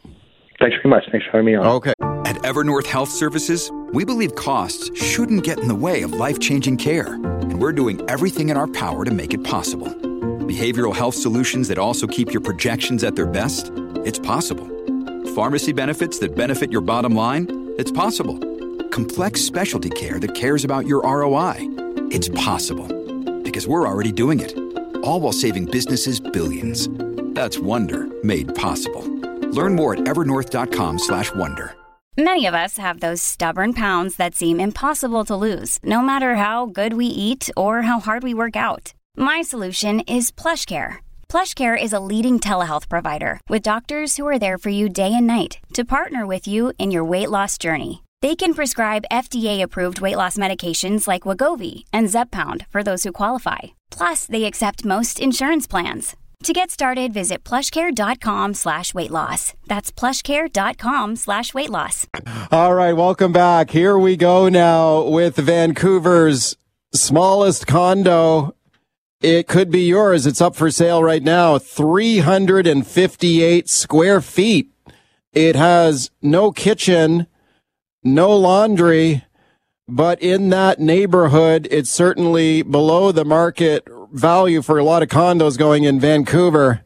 [0.59, 1.03] Thanks very much.
[1.11, 1.65] Thanks for having me on.
[1.65, 1.93] Okay.
[2.25, 6.77] At Evernorth Health Services, we believe costs shouldn't get in the way of life changing
[6.77, 9.87] care, and we're doing everything in our power to make it possible.
[10.45, 13.71] Behavioral health solutions that also keep your projections at their best?
[14.05, 14.67] It's possible.
[15.33, 17.47] Pharmacy benefits that benefit your bottom line?
[17.79, 18.37] It's possible.
[18.89, 21.55] Complex specialty care that cares about your ROI?
[22.11, 22.87] It's possible.
[23.41, 24.62] Because we're already doing it
[25.03, 26.89] all while saving businesses billions.
[27.35, 29.03] That's Wonder made possible.
[29.51, 31.75] Learn more at evernorth.com/wonder.
[32.17, 36.67] Many of us have those stubborn pounds that seem impossible to lose, no matter how
[36.67, 38.93] good we eat or how hard we work out.
[39.17, 40.97] My solution is PlushCare.
[41.27, 45.25] PlushCare is a leading telehealth provider with doctors who are there for you day and
[45.25, 48.03] night to partner with you in your weight loss journey.
[48.23, 53.59] They can prescribe FDA-approved weight loss medications like Wegovy and Zepbound for those who qualify
[53.97, 56.15] Plus, they accept most insurance plans.
[56.43, 59.53] To get started, visit plushcare.com slash weight loss.
[59.67, 62.07] That's plushcare.com slash weight loss.
[62.51, 63.69] All right, welcome back.
[63.69, 66.57] Here we go now with Vancouver's
[66.93, 68.55] smallest condo.
[69.21, 70.25] It could be yours.
[70.25, 71.59] It's up for sale right now.
[71.59, 74.69] 358 square feet.
[75.31, 77.27] It has no kitchen,
[78.03, 79.23] no laundry,
[79.87, 85.57] but in that neighborhood, it's certainly below the market value for a lot of condos
[85.57, 86.81] going in Vancouver.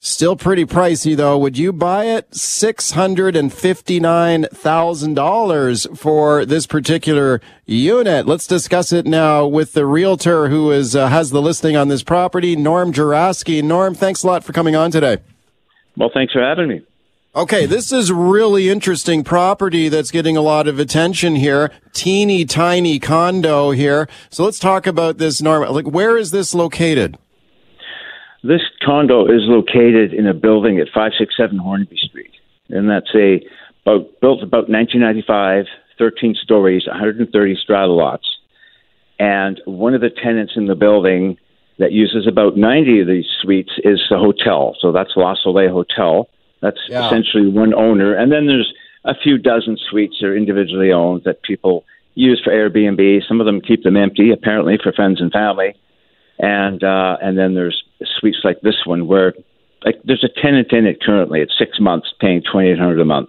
[0.00, 1.38] Still pretty pricey though.
[1.38, 2.34] Would you buy it?
[2.34, 8.26] Six hundred and fifty-nine thousand dollars for this particular unit.
[8.26, 12.02] Let's discuss it now with the realtor who is uh, has the listing on this
[12.02, 13.62] property, Norm Juraski.
[13.62, 15.18] Norm, thanks a lot for coming on today.
[15.96, 16.82] Well, thanks for having me.
[17.36, 17.70] Okay, hmm.
[17.70, 21.70] this is really interesting property that's getting a lot of attention here.
[21.92, 24.08] Teeny tiny condo here.
[24.30, 25.68] So let's talk about this, Norm.
[25.72, 27.18] Like, where is this located?
[28.44, 32.32] This condo is located in a building at 567 Hornby Street,
[32.68, 33.40] and that's a
[33.86, 35.66] about, built about 1995,
[35.98, 38.26] 13 stories, 130 strata lots.
[39.18, 41.38] And one of the tenants in the building
[41.78, 44.76] that uses about 90 of these suites is the hotel.
[44.80, 46.28] So that's La Soleil Hotel.
[46.60, 47.06] That's yeah.
[47.06, 48.14] essentially one owner.
[48.14, 48.72] And then there's
[49.04, 53.26] a few dozen suites that are individually owned that people use for Airbnb.
[53.28, 55.74] Some of them keep them empty, apparently, for friends and family.
[56.38, 57.82] And uh, and then there's
[58.18, 59.34] suites like this one where
[59.84, 63.04] like there's a tenant in it currently at six months paying twenty eight hundred a
[63.04, 63.28] month.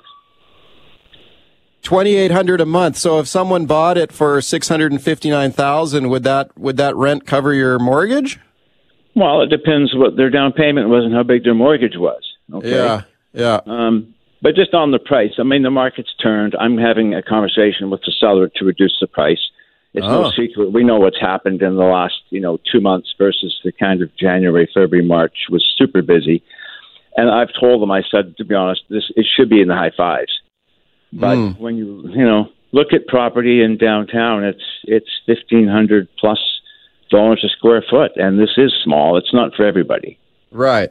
[1.83, 2.97] Twenty eight hundred a month.
[2.97, 6.77] So if someone bought it for six hundred and fifty nine thousand, would that would
[6.77, 8.39] that rent cover your mortgage?
[9.15, 12.23] Well, it depends what their down payment was and how big their mortgage was.
[12.51, 12.71] Okay.
[12.71, 13.03] Yeah.
[13.35, 13.59] Yeah.
[13.65, 16.55] Um, but just on the price, I mean, the market's turned.
[16.59, 19.39] I'm having a conversation with the seller to reduce the price.
[19.93, 20.23] It's oh.
[20.23, 20.71] no secret.
[20.71, 24.15] We know what's happened in the last, you know, two months versus the kind of
[24.17, 26.43] January, February, March was super busy.
[27.17, 29.75] And I've told them, I said, to be honest, this it should be in the
[29.75, 30.33] high fives.
[31.13, 31.59] But mm.
[31.59, 36.39] when you, you know, look at property in downtown, it's it's fifteen hundred plus
[37.09, 39.17] dollars a square foot, and this is small.
[39.17, 40.19] It's not for everybody.
[40.51, 40.89] Right.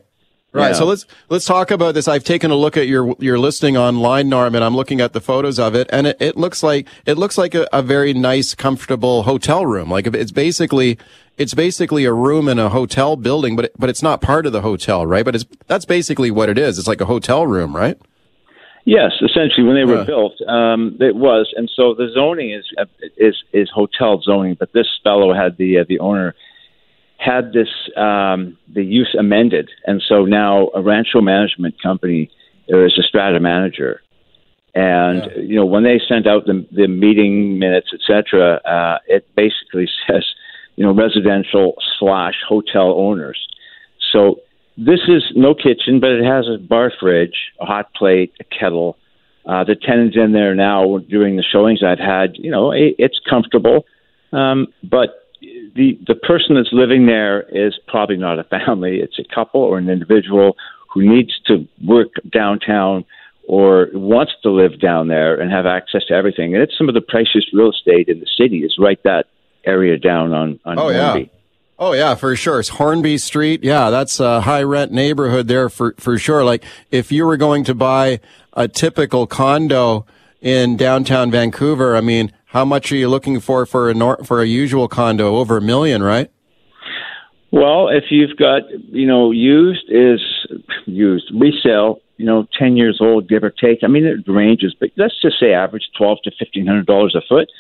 [0.55, 0.69] Right.
[0.69, 0.75] Yeah.
[0.75, 2.07] So let's let's talk about this.
[2.07, 5.21] I've taken a look at your your listing online, Norm, and I'm looking at the
[5.21, 8.55] photos of it, and it, it looks like it looks like a, a, very nice,
[8.55, 9.90] comfortable hotel room.
[9.90, 10.97] Like it's basically
[11.38, 14.53] it's basically a room in a hotel building, but it, but it's not part of
[14.53, 15.25] the hotel, right?
[15.25, 16.79] But it's that's basically what it is.
[16.79, 17.99] It's like a hotel room, right?
[18.85, 22.64] Yes, essentially, when they were built, um, it was, and so the zoning is
[23.17, 24.57] is is hotel zoning.
[24.61, 26.37] But this fellow had the uh, the owner
[27.18, 32.31] had this um, the use amended, and so now a Rancho Management Company
[32.68, 34.00] there is a strata manager,
[34.74, 35.42] and yeah.
[35.42, 40.24] you know when they sent out the the meeting minutes, etc., uh, it basically says
[40.77, 43.46] you know residential slash hotel owners.
[44.12, 44.40] So
[44.77, 48.96] this is no kitchen, but it has a bar fridge, a hot plate, a kettle.
[49.46, 53.20] Uh, the tenants in there now during the showings I've had, you know, it, it's
[53.29, 53.85] comfortable,
[54.33, 55.23] um, but
[55.74, 59.00] the the person that's living there is probably not a family.
[59.00, 60.56] It's a couple or an individual
[60.92, 63.04] who needs to work downtown
[63.46, 66.54] or wants to live down there and have access to everything.
[66.54, 69.26] And it's some of the priciest real estate in the city is right that
[69.64, 71.20] area down on on oh, Hornby.
[71.22, 71.38] Yeah.
[71.76, 72.60] Oh yeah, for sure.
[72.60, 73.64] It's Hornby Street.
[73.64, 76.44] Yeah, that's a high rent neighborhood there for for sure.
[76.44, 78.20] Like if you were going to buy
[78.52, 80.06] a typical condo
[80.40, 84.40] in downtown Vancouver, I mean, how much are you looking for for a nor- for
[84.40, 85.37] a usual condo?
[85.37, 86.31] Over a million, right?
[87.51, 90.21] Well, if you've got you know used is
[90.87, 93.81] used resale, you know, ten years old, give or take.
[93.83, 97.23] I mean, it ranges, but let's just say average twelve to fifteen hundred dollars a
[97.29, 97.51] foot.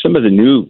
[0.00, 0.68] Some of the new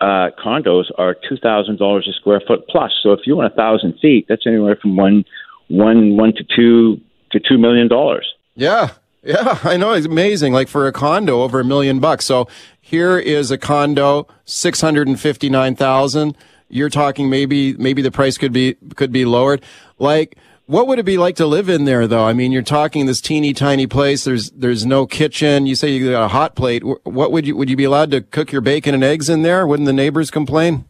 [0.00, 2.92] uh, condos are two thousand dollars a square foot plus.
[3.02, 5.24] So if you want a thousand feet, that's anywhere from one
[5.68, 7.00] one one to two
[7.32, 8.26] to two million dollars.
[8.56, 8.90] Yeah,
[9.22, 9.92] yeah, I know.
[9.92, 10.52] It's amazing.
[10.52, 12.24] Like for a condo, over a million bucks.
[12.24, 12.48] So
[12.80, 16.36] here is a condo, six hundred and fifty nine thousand.
[16.68, 19.62] You're talking maybe maybe the price could be could be lowered.
[19.98, 22.24] Like, what would it be like to live in there, though?
[22.24, 24.24] I mean, you're talking this teeny tiny place.
[24.24, 25.66] There's there's no kitchen.
[25.66, 26.82] You say you got a hot plate.
[26.84, 29.66] What would you would you be allowed to cook your bacon and eggs in there?
[29.66, 30.84] Wouldn't the neighbors complain?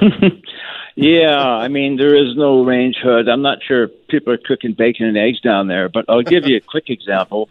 [0.96, 3.28] yeah, I mean there is no range hood.
[3.28, 6.56] I'm not sure people are cooking bacon and eggs down there, but I'll give you
[6.56, 7.48] a quick example.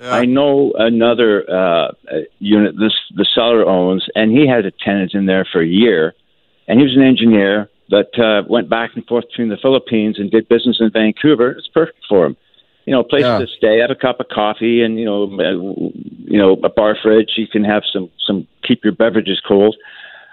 [0.00, 0.14] Yeah.
[0.14, 1.92] I know another uh,
[2.38, 6.14] unit this the seller owns, and he had a tenant in there for a year,
[6.68, 10.30] and he was an engineer that uh, went back and forth between the Philippines and
[10.30, 11.50] did business in Vancouver.
[11.52, 12.36] It's perfect for him.
[12.84, 13.38] You know, a place yeah.
[13.38, 15.90] to stay, have a cup of coffee, and you know, uh,
[16.24, 17.30] you know, a bar fridge.
[17.36, 19.76] You can have some some keep your beverages cold.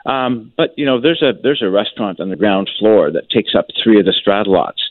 [0.05, 3.55] Um, but you know, there's a there's a restaurant on the ground floor that takes
[3.55, 4.81] up three of the strata lots,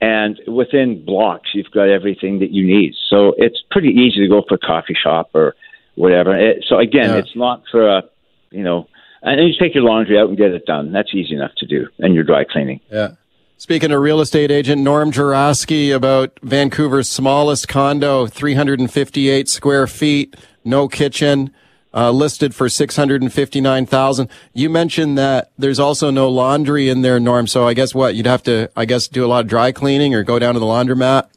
[0.00, 2.94] and within blocks you've got everything that you need.
[3.10, 5.54] So it's pretty easy to go for a coffee shop or
[5.96, 6.36] whatever.
[6.36, 7.16] It, so again, yeah.
[7.16, 8.02] it's not for a
[8.50, 8.88] you know,
[9.22, 10.92] and you take your laundry out and get it done.
[10.92, 12.80] That's easy enough to do, and your dry cleaning.
[12.90, 13.12] Yeah.
[13.60, 20.86] Speaking to real estate agent Norm Juraski about Vancouver's smallest condo, 358 square feet, no
[20.86, 21.50] kitchen.
[21.98, 24.30] Uh, listed for six hundred and fifty nine thousand.
[24.52, 27.48] You mentioned that there's also no laundry in there, Norm.
[27.48, 30.14] So I guess what you'd have to, I guess, do a lot of dry cleaning
[30.14, 31.28] or go down to the laundromat.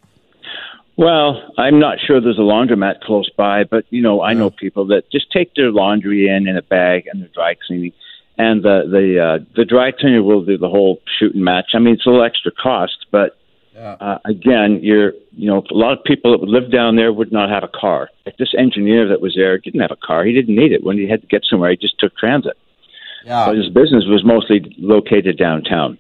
[0.98, 4.86] Well, I'm not sure there's a laundromat close by, but you know, I know people
[4.88, 7.94] that just take their laundry in in a bag and they're dry cleaning,
[8.38, 11.72] and the the uh, the dry cleaner will do the whole shoot and match.
[11.74, 13.36] I mean, it's a little extra cost, but
[13.82, 17.32] uh, again, you're you know, a lot of people that would live down there would
[17.32, 18.10] not have a car.
[18.26, 20.24] Like this engineer that was there didn't have a car.
[20.26, 21.72] He didn't need it when he had to get somewhere.
[21.72, 22.58] He just took transit.
[23.26, 23.46] Yeah.
[23.46, 25.98] But his business was mostly located downtown.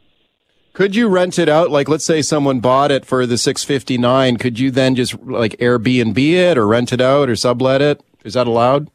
[0.73, 1.69] Could you rent it out?
[1.69, 4.37] Like, let's say someone bought it for the 659.
[4.37, 8.01] Could you then just like Airbnb it or rent it out or sublet it?
[8.23, 8.89] Is that allowed?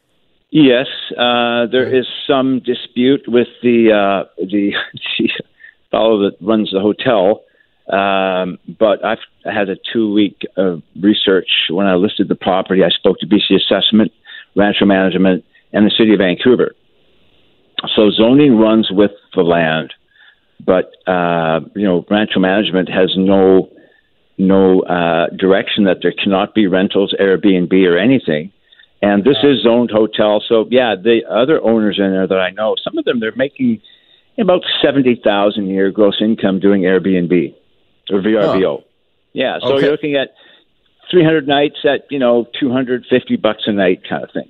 [0.51, 0.87] Yes,
[1.19, 4.73] uh, there is some dispute with the uh, the,
[5.19, 5.31] the
[5.91, 7.43] fellow that runs the hotel.
[7.89, 12.83] Um, but I've had a two week uh, research when I listed the property.
[12.83, 14.11] I spoke to BC Assessment,
[14.57, 16.75] Rancho Management, and the City of Vancouver.
[17.95, 19.93] So zoning runs with the land,
[20.65, 23.71] but uh, you know Rancho Management has no
[24.37, 28.53] no uh, direction that there cannot be rentals, Airbnb, or anything.
[29.01, 32.75] And this is zoned hotel, so yeah, the other owners in there that I know,
[32.83, 33.81] some of them they're making
[34.41, 37.55] about seventy thousand a year gross income doing Airbnb
[38.11, 38.83] or VRBO.
[39.33, 39.83] Yeah, so Okay.
[39.83, 40.35] you're looking at
[41.11, 44.49] 300 nights at you know 250 bucks a night kind of thing.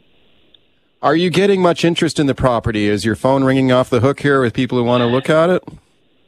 [1.02, 2.88] Are you getting much interest in the property?
[2.88, 5.50] Is your phone ringing off the hook here with people who want to look at
[5.50, 5.62] it?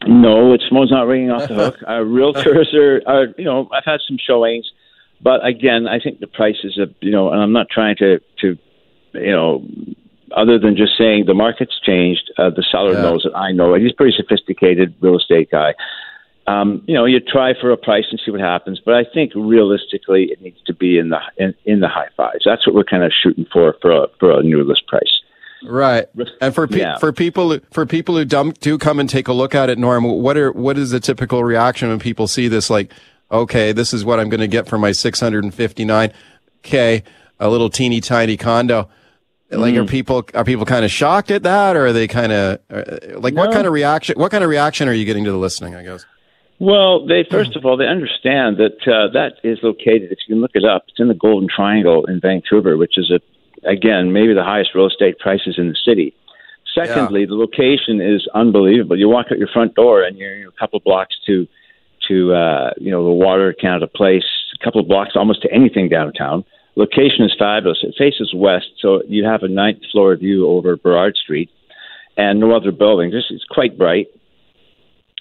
[0.07, 1.77] No, its phone's not ringing off the hook.
[1.87, 4.71] Our realtors are, are, you know, I've had some showings,
[5.23, 8.57] but again, I think the prices of, you know, and I'm not trying to, to,
[9.15, 9.67] you know,
[10.37, 12.31] other than just saying the market's changed.
[12.37, 13.03] Uh, the seller Yeah.
[13.03, 13.81] knows that I know it.
[13.83, 15.75] He's a pretty sophisticated real estate guy.
[16.49, 19.33] Um, you know, you try for a price and see what happens, but I think
[19.35, 22.43] realistically, it needs to be in the in, in the high fives.
[22.45, 25.03] That's what we're kind of shooting for for a, for a new list price.
[25.65, 26.07] Right.
[26.41, 26.97] And for pe- Yeah.
[26.99, 29.77] for people who- for people who dump, do come and take a look at it,
[29.79, 32.71] Norm, what are what is the typical reaction when people see this?
[32.71, 32.93] Like,
[33.31, 36.13] okay, this is what I'm going to get for my 659
[36.63, 37.03] k,
[37.41, 38.89] a little teeny tiny condo.
[39.51, 39.83] Like, Mm.
[39.83, 42.61] are people are people kind of shocked at that, or are they kind of
[43.21, 44.19] like what kind of reaction?
[44.19, 45.75] What kind of reaction are you getting to the listening?
[45.75, 46.07] I guess.
[46.61, 50.11] Well, they first of all they understand that uh, that is located.
[50.11, 53.13] If you can look it up, it's in the Golden Triangle in Vancouver, which is
[53.13, 53.21] a
[53.69, 56.15] again maybe the highest real estate prices in the city.
[56.75, 58.99] Secondly, the location is unbelievable.
[58.99, 61.47] You walk out your front door and you're, you're a couple of blocks to
[62.09, 64.25] to uh, you know the Water Canada Place,
[64.61, 66.45] a couple of blocks almost to anything downtown.
[66.75, 67.79] Location is fabulous.
[67.83, 71.51] It faces west, so you have a ninth floor view over Burrard Street,
[72.17, 73.13] and no other buildings.
[73.13, 74.09] This is quite bright,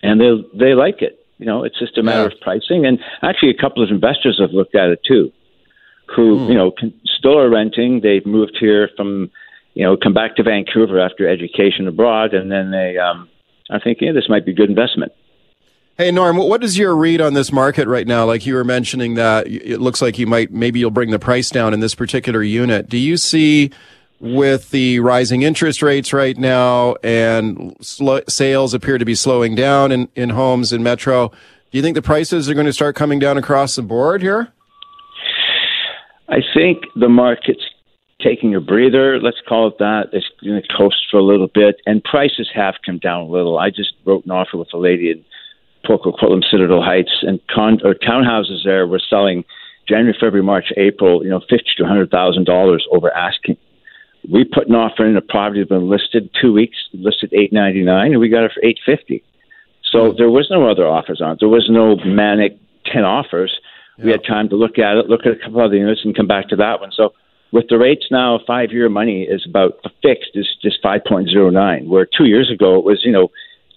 [0.04, 1.17] and they they like it.
[1.38, 2.86] You know, it's just a matter of pricing.
[2.86, 5.32] And actually, a couple of investors have looked at it too,
[6.16, 8.02] who you know can, still are renting.
[8.02, 9.30] They've moved here from,
[9.74, 13.30] you know, come back to Vancouver after education abroad, and then they um,
[13.70, 15.12] are thinking, yeah, this might be a good investment.
[15.98, 18.24] Hey Norm, what is your read on this market right now?
[18.26, 21.50] Like you were mentioning that it looks like you might maybe you'll bring the price
[21.50, 22.88] down in this particular unit.
[22.88, 23.72] Do you see
[24.20, 29.92] with the rising interest rates right now and sl- sales appear to be slowing down
[29.92, 31.30] in, in homes in Metro?
[31.30, 34.52] Do you think the prices are going to start coming down across the board here?
[36.30, 37.64] I think the market's
[38.22, 39.20] taking a breather.
[39.20, 40.10] Let's call it that.
[40.12, 43.58] It's going to coast for a little bit, and prices have come down a little.
[43.58, 45.24] I just wrote an offer with a lady in
[45.86, 49.46] Port Coquitlam, Citadel Heights, and con- or townhouses there were selling
[49.88, 51.24] January, February, March, April.
[51.24, 53.58] You know, fifty to hundred thousand dollars over asking.
[54.32, 57.84] We put an offer in a property that's been listed two weeks, listed eight ninety
[57.84, 59.24] nine, and we got it for eight fifty.
[59.92, 60.18] So mm-hmm.
[60.18, 61.38] there was no other offers on it.
[61.40, 63.58] There was no manic ten offers.
[64.04, 66.28] We had time to look at it, look at a couple other units, and come
[66.28, 66.92] back to that one.
[66.96, 67.14] So
[67.52, 71.50] with the rates now, five year money is about fixed is just five point zero
[71.50, 73.30] nine, where two years ago it was you know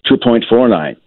[0.07, 0.97] two point four nine.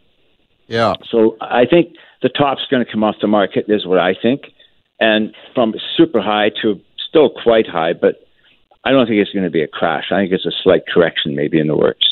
[0.67, 0.95] Yeah.
[1.11, 4.47] So I think the top's going to come off the market is what I think,
[4.99, 8.24] and from super high to still quite high, but
[8.85, 10.07] I don't think it's going to be a crash.
[10.13, 12.07] I think it's a slight correction maybe in the works.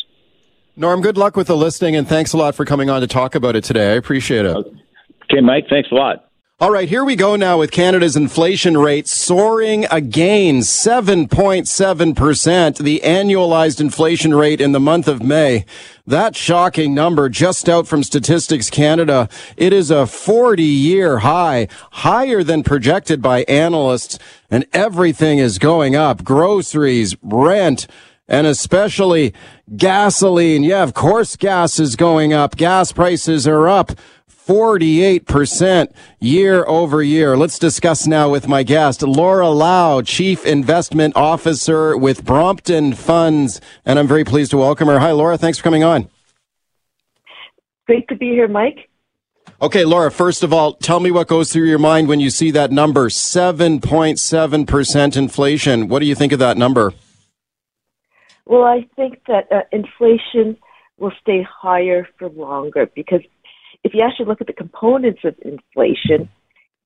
[0.75, 3.35] Norm, good luck with the listing and thanks a lot for coming on to talk
[3.35, 3.93] about it today.
[3.93, 4.57] I appreciate it.
[4.57, 6.32] Okay, Mike, thanks a lot.
[6.63, 13.81] All right, here we go now with Canada's inflation rate soaring again, 7.7%, the annualized
[13.81, 15.65] inflation rate in the month of May.
[16.07, 19.29] That shocking number just out from Statistics Canada.
[19.57, 25.97] It is a 40 year high, higher than projected by analysts, and everything is going
[25.97, 26.23] up.
[26.23, 27.89] Groceries, rent,
[28.29, 29.35] and especially
[29.77, 30.63] gasoline.
[30.63, 32.55] Yeah, of course gas is going up.
[32.55, 33.99] Gas prices are up
[34.47, 37.37] 48% year over year.
[37.37, 43.61] Let's discuss now with my guest, Laura Lau, Chief Investment Officer with Brompton Funds.
[43.85, 44.99] And I'm very pleased to welcome her.
[44.99, 45.37] Hi, Laura.
[45.39, 46.09] Thanks for coming on.
[47.87, 48.89] Great to be here, Mike.
[49.61, 52.51] Okay, Laura, first of all, tell me what goes through your mind when you see
[52.51, 55.87] that number 7.7% inflation.
[55.87, 56.93] What do you think of that number?
[58.45, 60.57] Well, I think that uh, inflation
[60.99, 63.21] will stay higher for longer because
[63.85, 66.29] if you actually look at the components of inflation,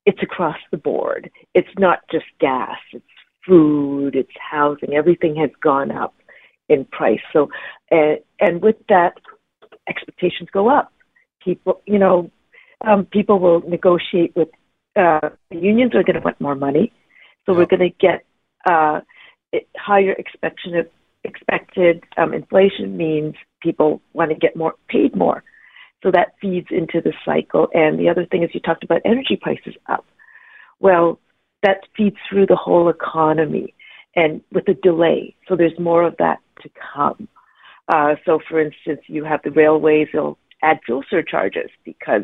[0.04, 1.30] it's across the board.
[1.54, 3.04] It's not just gas, it's
[3.46, 4.94] food, it's housing.
[4.94, 6.14] Everything has gone up
[6.68, 7.20] in price.
[7.32, 7.50] So,
[7.92, 9.14] uh, and with that,
[9.88, 10.92] expectations go up.
[11.42, 12.30] People, you know,
[12.84, 14.48] um, people will negotiate with
[14.96, 16.92] uh, the unions are going to want more money,
[17.44, 18.24] so we're going to get
[18.68, 19.00] uh,
[19.76, 20.86] higher expectation of
[21.24, 25.42] expected um, inflation means people want to get more paid more.
[26.02, 27.68] So that feeds into the cycle.
[27.72, 30.04] And the other thing is you talked about energy prices up.
[30.78, 31.18] Well,
[31.62, 33.74] that feeds through the whole economy
[34.14, 35.34] and with a delay.
[35.48, 37.28] So there's more of that to come.
[37.88, 42.22] Uh, so for instance, you have the railways, they'll add fuel surcharges because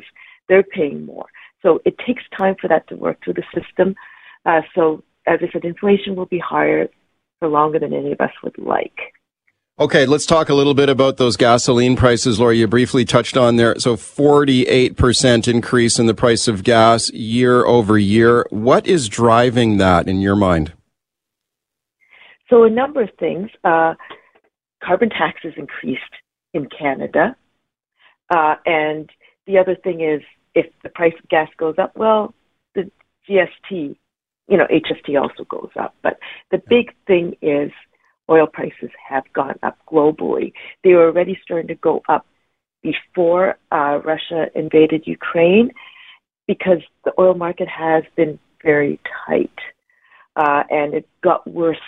[0.49, 1.27] they're paying more.
[1.63, 3.95] So it takes time for that to work through the system.
[4.45, 6.89] Uh, so as I said, inflation will be higher
[7.39, 8.99] for longer than any of us would like.
[9.83, 12.55] Okay, let's talk a little bit about those gasoline prices, Laura.
[12.55, 13.77] You briefly touched on there.
[13.81, 18.47] So 48% increase in the price of gas year over year.
[18.51, 20.73] What is driving that in your mind?
[22.49, 23.51] So a number of things.
[23.65, 23.95] Uh,
[24.85, 26.03] carbon taxes increased
[26.55, 27.35] in Canada.
[28.31, 29.11] Uh, and
[29.49, 30.23] the other thing is
[30.55, 32.35] if the price of gas goes up, well,
[32.77, 32.89] the
[33.29, 33.97] GST
[34.49, 35.95] you know, HST also goes up.
[36.03, 36.19] But
[36.51, 37.71] the big thing is
[38.33, 40.53] oil prices have gone up globally.
[40.83, 42.27] They were already starting to go up
[42.83, 45.71] before uh, Russia invaded Ukraine
[46.47, 49.59] because the oil market has been very tight.
[50.35, 51.87] Uh, and it got worse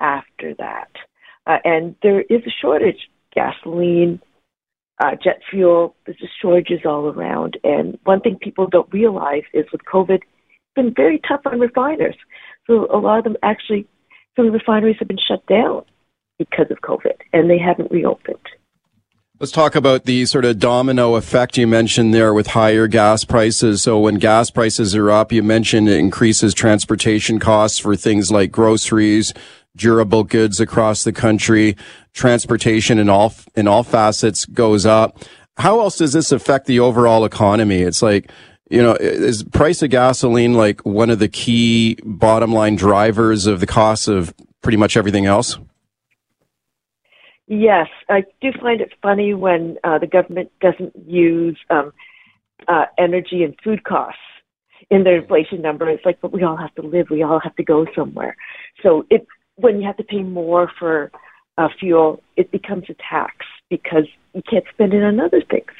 [0.00, 0.90] after that.
[1.46, 4.20] Uh, and there is a shortage gasoline,
[5.02, 7.58] uh, jet fuel, there's just shortages all around.
[7.64, 12.16] And one thing people don't realize is with COVID, it's been very tough on refiners.
[12.66, 13.86] So a lot of them actually,
[14.36, 15.84] the refineries have been shut down
[16.38, 18.38] because of COVID, and they haven't reopened.
[19.38, 23.82] Let's talk about the sort of domino effect you mentioned there with higher gas prices.
[23.82, 28.52] So when gas prices are up, you mentioned it increases transportation costs for things like
[28.52, 29.34] groceries,
[29.74, 31.76] durable goods across the country.
[32.12, 35.18] Transportation in all, in all facets goes up.
[35.56, 37.80] How else does this affect the overall economy?
[37.82, 38.30] It's like,
[38.72, 43.60] you know, is price of gasoline like one of the key bottom line drivers of
[43.60, 45.58] the cost of pretty much everything else?
[47.46, 51.92] Yes, I do find it funny when uh, the government doesn't use um,
[52.66, 54.18] uh, energy and food costs
[54.90, 55.90] in their inflation number.
[55.90, 57.08] It's like, but we all have to live.
[57.10, 58.36] We all have to go somewhere.
[58.82, 61.12] So it when you have to pay more for
[61.58, 63.34] uh, fuel, it becomes a tax
[63.68, 65.72] because you can't spend it on other things.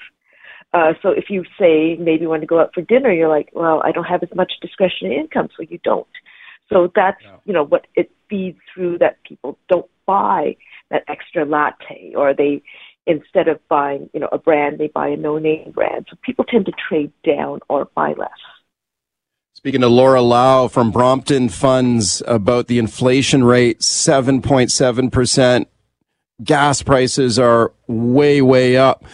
[0.73, 3.51] Uh, so if you say maybe you want to go out for dinner, you're like,
[3.53, 6.07] well, I don't have as much discretionary income, so you don't.
[6.73, 10.57] So that's you know what it feeds through that people don't buy
[10.91, 12.63] that extra latte, or they
[13.07, 16.07] instead of buying you know a brand, they buy a no-name brand.
[16.09, 18.31] So people tend to trade down or buy less.
[19.55, 25.67] Speaking to Laura Lau from Brompton Funds about the inflation rate, 7.7%.
[26.43, 29.05] Gas prices are way, way up.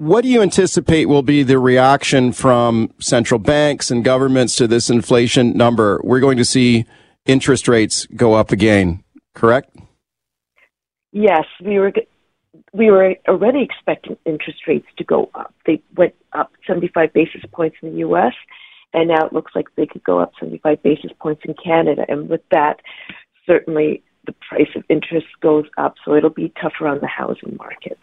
[0.00, 4.88] What do you anticipate will be the reaction from central banks and governments to this
[4.88, 6.00] inflation number?
[6.02, 6.86] We're going to see
[7.26, 9.76] interest rates go up again, correct?
[11.12, 11.92] Yes, we were
[12.72, 15.52] we were already expecting interest rates to go up.
[15.66, 18.32] They went up 75 basis points in the U.S.,
[18.94, 22.06] and now it looks like they could go up 75 basis points in Canada.
[22.08, 22.80] And with that,
[23.44, 27.98] certainly the price of interest goes up, so it'll be tougher on the housing market.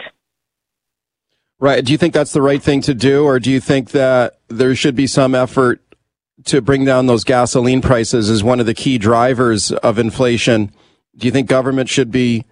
[1.60, 1.84] Right.
[1.84, 4.76] Do you think that's the right thing to do, or do you think that there
[4.76, 5.82] should be some effort
[6.46, 10.72] to bring down those gasoline prices as one of the key drivers of inflation?
[11.16, 12.46] Do you think government should be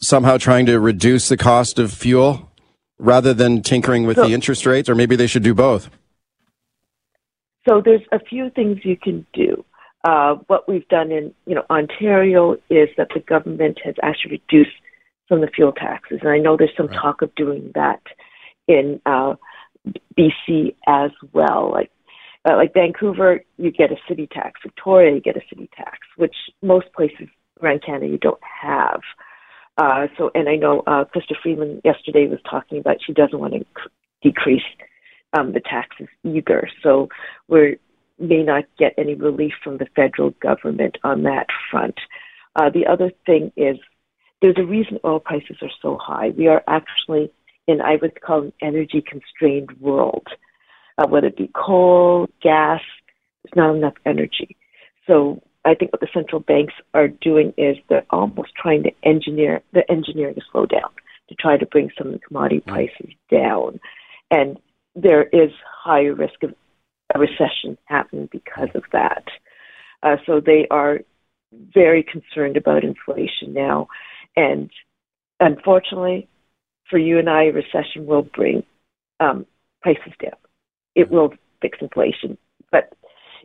[0.00, 2.52] somehow trying to reduce the cost of fuel
[2.98, 5.90] rather than tinkering with so, the interest rates, or maybe they should do both?
[7.68, 9.64] So there's a few things you can do.
[10.04, 14.76] Uh, what we've done in you know Ontario is that the government has actually reduced
[15.28, 17.00] some of the fuel taxes, and I know there's some right.
[17.00, 18.00] talk of doing that
[18.68, 19.34] in uh,
[20.18, 21.70] BC as well.
[21.70, 21.90] Like
[22.48, 24.60] uh, like Vancouver, you get a city tax.
[24.62, 27.28] Victoria, you get a city tax, which most places
[27.62, 29.00] around Canada you don't have.
[29.78, 33.54] Uh, so, and I know uh, Chrystia Freeland yesterday was talking about she doesn't want
[33.54, 33.64] to
[34.22, 34.62] decrease
[35.36, 36.68] um, the taxes either.
[36.82, 37.08] So
[37.48, 37.78] we
[38.18, 41.96] may not get any relief from the federal government on that front.
[42.56, 43.76] Uh, the other thing is
[44.40, 46.30] there's a reason oil prices are so high.
[46.36, 47.32] We are actually
[47.66, 50.26] in, I would call an energy constrained world,
[50.98, 52.80] uh, whether it be coal, gas,
[53.42, 54.56] there's not enough energy.
[55.06, 59.62] So I think what the central banks are doing is they're almost trying to engineer,
[59.72, 60.90] they're engineering a slowdown
[61.28, 62.66] to try to bring some of the commodity mm.
[62.66, 63.80] prices down.
[64.30, 64.58] And
[64.94, 65.50] there is
[65.82, 66.54] higher risk of
[67.14, 69.24] a recession happening because of that.
[70.02, 71.00] Uh, so they are
[71.52, 73.88] very concerned about inflation now.
[74.36, 74.70] And
[75.40, 76.28] unfortunately,
[76.88, 78.62] for you and I, recession will bring
[79.20, 79.46] um,
[79.82, 80.38] prices down.
[80.94, 82.38] It will fix inflation.
[82.70, 82.92] But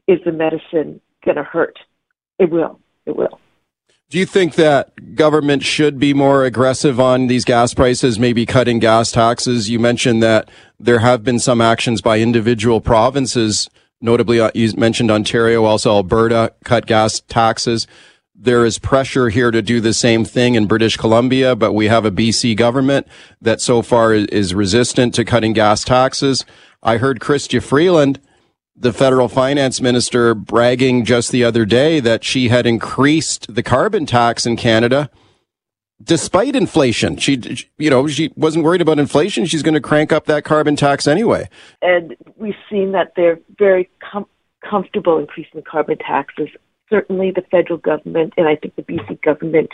[0.07, 1.79] is the medicine going to hurt?
[2.37, 2.79] It will.
[3.05, 3.39] It will.
[4.09, 8.79] Do you think that government should be more aggressive on these gas prices, maybe cutting
[8.79, 9.69] gas taxes?
[9.69, 13.69] You mentioned that there have been some actions by individual provinces,
[14.01, 17.85] notably uh, you mentioned Ontario, also Alberta cut gas taxes.
[18.41, 22.05] There is pressure here to do the same thing in British Columbia, but we have
[22.05, 23.05] a BC government
[23.41, 26.45] that so far is resistant to cutting gas taxes.
[26.81, 28.21] I heard Chrystia Freeland
[28.77, 34.05] the federal finance minister bragging just the other day that she had increased the carbon
[34.05, 35.09] tax in Canada
[36.01, 37.17] despite inflation.
[37.17, 37.41] She,
[37.77, 39.45] you know, she wasn't worried about inflation.
[39.45, 41.49] She's going to crank up that carbon tax anyway.
[41.81, 44.27] And we've seen that they're very com-
[44.63, 46.47] comfortable increasing carbon taxes.
[46.89, 49.71] Certainly the federal government and I think the BC government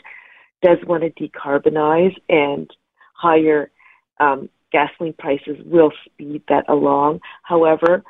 [0.61, 2.69] does want to decarbonize and
[3.13, 3.71] higher
[4.19, 7.21] um, gasoline prices will speed that along.
[7.43, 8.03] However,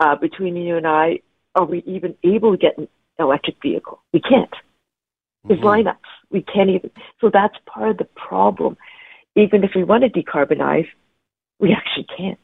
[0.00, 1.20] uh, between you and I,
[1.54, 2.88] are we even able to get an
[3.18, 4.02] electric vehicle?
[4.12, 4.52] We can't.
[5.44, 5.88] There's mm-hmm.
[5.88, 5.96] lineups.
[6.30, 6.90] We can't even.
[7.20, 8.76] So that's part of the problem.
[9.36, 10.88] Even if we want to decarbonize,
[11.58, 12.38] we actually can't.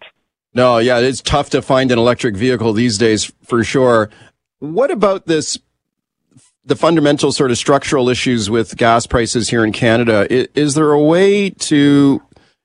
[0.54, 4.10] No, yeah, it's tough to find an electric vehicle these days for sure.
[4.60, 5.58] What about this?
[6.66, 10.26] The fundamental sort of structural issues with gas prices here in Canada.
[10.32, 12.22] Is, is there a way to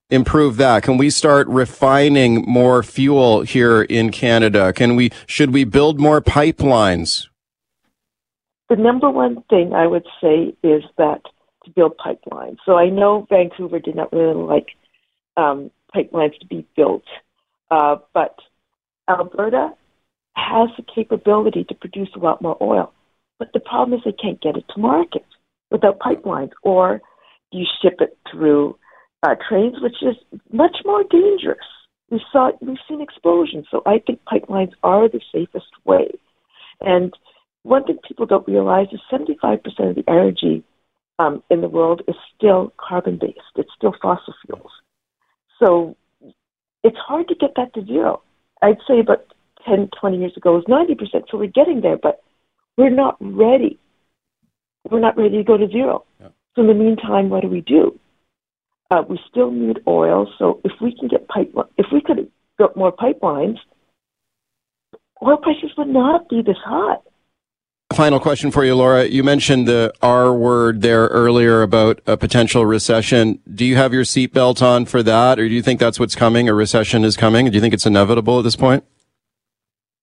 [0.09, 0.83] improve that?
[0.83, 4.71] Can we start refining more fuel here in Canada?
[4.73, 7.27] Can we, should we build more pipelines?
[8.69, 11.21] The number one thing I would say is that
[11.65, 12.57] to build pipelines.
[12.65, 14.67] So I know Vancouver did not really like
[15.37, 17.03] um, pipelines to be built,
[17.71, 18.39] uh, but
[19.09, 19.71] Alberta
[20.35, 22.93] has the capability to produce a lot more oil.
[23.39, 25.25] But the problem is they can't get it to market
[25.71, 27.01] without pipelines, or
[27.51, 28.77] you ship it through
[29.23, 30.15] uh, trains, which is
[30.51, 31.57] much more dangerous.
[32.11, 36.11] We saw we've seen explosions, so I think pipelines are the safest way.
[36.81, 37.13] And
[37.63, 40.63] one thing people don't realize is 75% of the energy
[41.19, 43.39] um, in the world is still carbon based.
[43.55, 44.71] It's still fossil fuels.
[45.61, 45.95] So
[46.83, 48.21] it's hard to get that to zero.
[48.61, 49.25] I'd say about
[49.67, 51.25] 10, 20 years ago it was 90%.
[51.29, 52.23] So we're getting there, but
[52.79, 53.77] we're not ready.
[54.89, 56.05] We're not ready to go to zero.
[56.21, 56.29] Yeah.
[56.55, 57.99] So in the meantime, what do we do?
[58.89, 62.75] Uh, we still need oil, so if we can get pipe, if we could get
[62.77, 63.57] more pipelines,
[65.21, 66.95] oil prices would not be this high.
[67.93, 69.05] Final question for you, Laura.
[69.05, 73.39] You mentioned the R word there earlier about a potential recession.
[73.53, 76.47] Do you have your seatbelt on for that, or do you think that's what's coming?
[76.47, 77.47] A recession is coming?
[77.47, 78.85] Do you think it's inevitable at this point?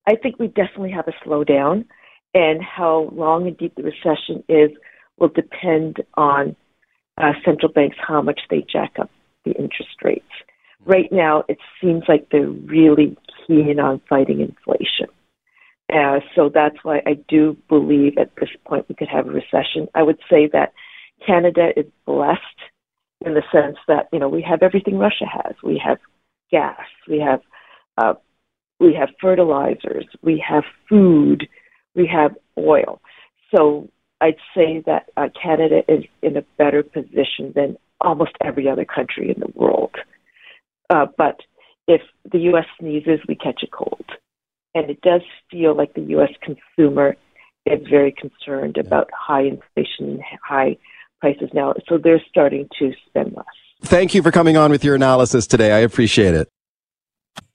[0.05, 1.85] I think we definitely have a slowdown,
[2.37, 4.69] and how long and deep the recession is
[5.17, 6.55] will depend on
[7.17, 9.09] uh, central banks how much they jack up
[9.43, 10.23] the interest rates.
[10.85, 13.17] Right now, it seems like they're really
[13.47, 15.07] keen on fighting inflation.
[15.91, 19.87] Uh, so that's why I do believe at this point we could have a recession.
[19.95, 20.73] I would say that
[21.25, 22.39] Canada is blessed
[23.25, 25.55] in the sense that you know we have everything Russia has.
[25.63, 25.97] We have
[26.51, 26.85] gas.
[27.09, 27.41] We have
[27.97, 28.13] uh,
[28.79, 30.05] we have fertilizers.
[30.21, 31.47] We have food.
[31.97, 33.01] We have oil.
[33.53, 33.89] So
[34.21, 39.33] I'd say that uh, Canada is in a better position than almost every other country
[39.35, 39.95] in the world.
[40.89, 41.41] Uh, but
[41.87, 42.65] if the U.S.
[42.79, 44.05] sneezes, we catch a cold.
[44.75, 46.31] And it does feel like the U.S.
[46.41, 47.15] consumer
[47.65, 50.77] is very concerned about high inflation and high
[51.19, 51.73] prices now.
[51.87, 53.45] So they're starting to spend less.
[53.81, 55.71] Thank you for coming on with your analysis today.
[55.71, 56.49] I appreciate it.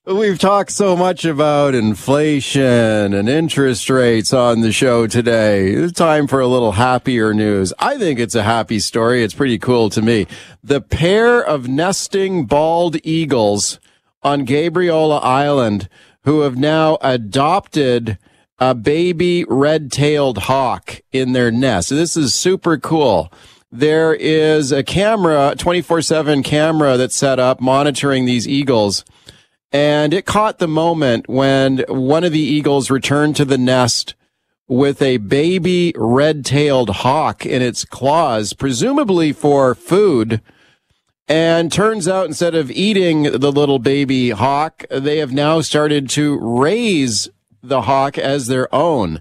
[0.05, 5.71] We've talked so much about inflation and interest rates on the show today.
[5.71, 7.73] It's time for a little happier news.
[7.79, 9.23] I think it's a happy story.
[9.23, 10.27] It's pretty cool to me.
[10.65, 13.79] The pair of nesting bald eagles
[14.25, 15.89] on Gabriola Island
[16.25, 18.19] who have now adopted
[18.59, 21.91] a baby red-tailed hawk in their nest.
[21.91, 23.33] This is super cool.
[23.71, 29.05] There is a camera, 24-7 camera that's set up monitoring these eagles
[29.73, 34.15] and it caught the moment when one of the eagles returned to the nest
[34.69, 40.41] with a baby red-tailed hawk in its claws, presumably for food.
[41.29, 46.39] And turns out instead of eating the little baby hawk, they have now started to
[46.39, 47.29] raise
[47.63, 49.21] the hawk as their own.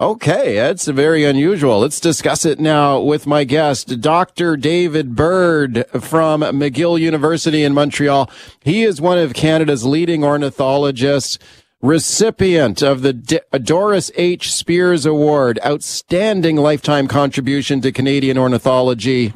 [0.00, 1.80] Okay, that's very unusual.
[1.80, 4.56] Let's discuss it now with my guest, Dr.
[4.56, 8.30] David Bird from McGill University in Montreal.
[8.64, 11.38] He is one of Canada's leading ornithologists,
[11.82, 14.48] recipient of the Doris H.
[14.48, 19.34] Speirs Award, outstanding lifetime contribution to Canadian ornithology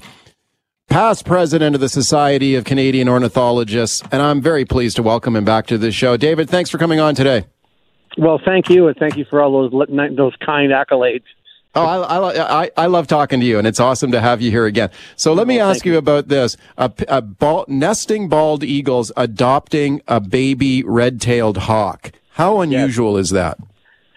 [0.89, 5.45] past president of the Society of Canadian Ornithologists, and I'm very pleased to welcome him
[5.45, 6.17] back to the show.
[6.17, 7.45] David, thanks for coming on today.
[8.17, 11.25] Well, thank you, and thank you for all those those kind accolades.
[11.77, 14.65] Oh, I, I, I, love talking to you, and it's awesome to have you here
[14.65, 14.91] again.
[15.17, 20.01] So let me ask you, you, about this: a, a bald, nesting bald eagles adopting
[20.07, 22.13] a baby red-tailed hawk.
[22.31, 23.27] How unusual yes.
[23.27, 23.59] is that?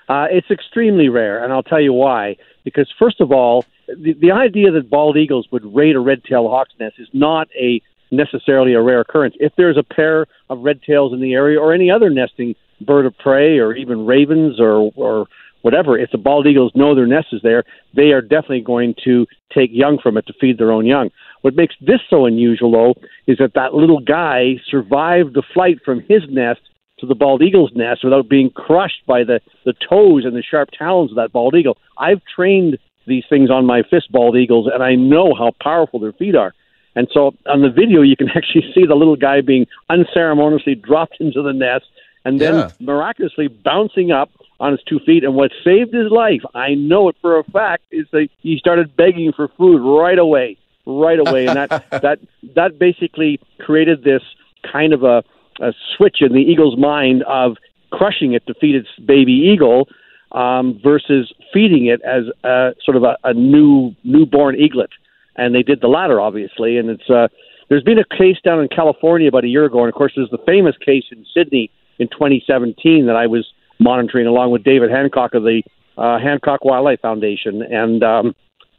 [0.07, 2.37] Uh, it's extremely rare, and I'll tell you why.
[2.63, 6.73] Because first of all, the, the idea that bald eagles would raid a red-tailed hawk's
[6.79, 7.81] nest is not a
[8.11, 9.35] necessarily a rare occurrence.
[9.39, 13.05] If there's a pair of red tails in the area or any other nesting bird
[13.05, 15.27] of prey or even ravens or or
[15.61, 17.63] whatever, if the bald eagles know their nest is there,
[17.95, 21.09] they are definitely going to take young from it to feed their own young.
[21.41, 22.95] What makes this so unusual, though,
[23.27, 26.61] is that that little guy survived the flight from his nest
[26.99, 30.69] to the bald eagle's nest without being crushed by the, the toes and the sharp
[30.77, 31.77] talons of that bald eagle.
[31.97, 36.13] I've trained these things on my fist bald eagles, and I know how powerful their
[36.13, 36.53] feet are.
[36.95, 41.17] And so on the video, you can actually see the little guy being unceremoniously dropped
[41.19, 41.85] into the nest
[42.25, 42.71] and then yeah.
[42.79, 45.23] miraculously bouncing up on his two feet.
[45.23, 48.95] And what saved his life, I know it for a fact, is that he started
[48.95, 52.19] begging for food right away, right away, and that that
[52.55, 54.21] that basically created this
[54.69, 55.23] kind of a,
[55.61, 57.57] a switch in the eagle's mind of
[57.91, 59.87] crushing it to feed its baby eagle
[60.33, 64.89] um, versus feeding it as a, sort of a, a new newborn eaglet.
[65.35, 66.77] And they did the latter, obviously.
[66.77, 67.27] And it's uh,
[67.69, 70.29] there's been a case down in California about a year ago, and of course, there's
[70.29, 73.47] the famous case in Sidney in 2017 that I was
[73.79, 75.63] monitoring along with David Hancock of the
[75.97, 78.35] uh, Hancock Wildlife Foundation, and um,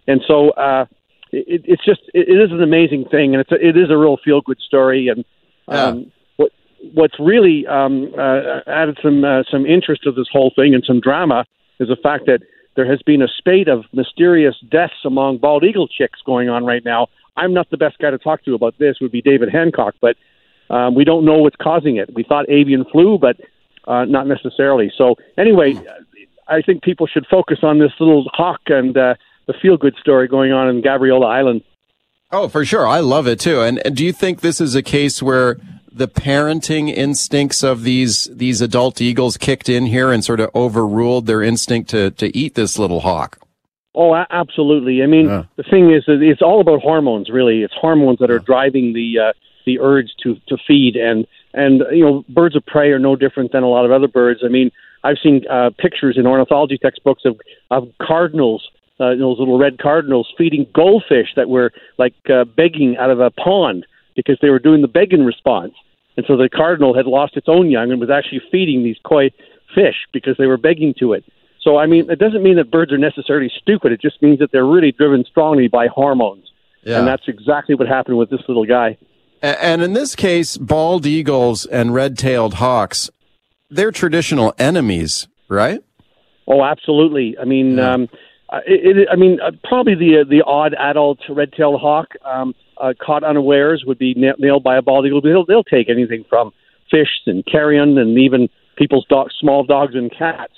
[0.07, 0.87] and so uh,
[1.33, 3.97] it, it's just it, it is an amazing thing, and it's a, it is a
[3.97, 5.25] real feel good story, and
[5.69, 6.05] um, yeah.
[6.37, 6.53] what
[6.95, 11.01] what's really um, uh, added some uh, some interest to this whole thing and some
[11.01, 11.45] drama
[11.81, 12.41] is the fact that
[12.77, 16.85] there has been a spate of mysterious deaths among bald eagle chicks going on right
[16.85, 17.09] now.
[17.37, 18.97] I'm not the best guy to talk to about this.
[19.01, 20.17] Would be David Hancock, but
[20.71, 22.15] um, we don't know what's causing it.
[22.15, 23.37] We thought avian flu, but
[23.87, 24.93] uh, not necessarily.
[24.97, 25.75] So anyway,
[26.47, 29.15] I think people should focus on this little hawk and uh,
[29.47, 31.63] the feel good story going on in Gabriola Island.
[32.31, 32.87] Oh, for sure.
[32.87, 33.63] I love it too.
[33.63, 35.59] And, and do you think this is a case where
[35.91, 41.27] the parenting instincts of these these adult eagles kicked in here and sort of overruled
[41.27, 43.39] their instinct to to eat this little hawk?
[43.95, 45.03] Oh, absolutely.
[45.03, 45.45] I mean, yeah.
[45.57, 47.31] the thing is, it's all about hormones.
[47.31, 49.33] Really, it's hormones that are driving the uh,
[49.69, 53.53] the urge to to feed and and you know birds of prey are no different
[53.53, 54.41] than a lot of other birds.
[54.45, 54.71] I mean,
[55.05, 57.41] I've seen uh, pictures in ornithology textbooks of
[57.71, 63.11] of cardinals, uh, those little red cardinals feeding goldfish that were like uh, begging out
[63.11, 65.75] of a pond because they were doing the begging response.
[66.17, 69.31] And so the cardinal had lost its own young and was actually feeding these koi
[69.75, 71.25] fish because they were begging to it.
[71.61, 73.93] So I mean, it doesn't mean that birds are necessarily stupid.
[73.93, 76.51] It just means that they're really driven strongly by hormones.
[76.83, 76.99] Yeah.
[76.99, 78.97] And that's exactly what happened with this little guy.
[79.43, 83.11] And in this case, bald eagles and red-tailed hawks,
[83.71, 85.81] they're traditional enemies, right?
[86.47, 87.37] Oh, absolutely.
[87.41, 87.93] I mean, yeah.
[87.93, 88.03] um,
[88.67, 92.95] it, it, I mean, uh, probably the uh, the odd adult red-tailed hawk um, uh,
[93.01, 95.21] caught unawares would be nailed by a bald eagle.
[95.21, 96.53] They'll, they'll take anything from
[96.91, 100.55] fish and carrion and even people's dogs, small dogs and cats.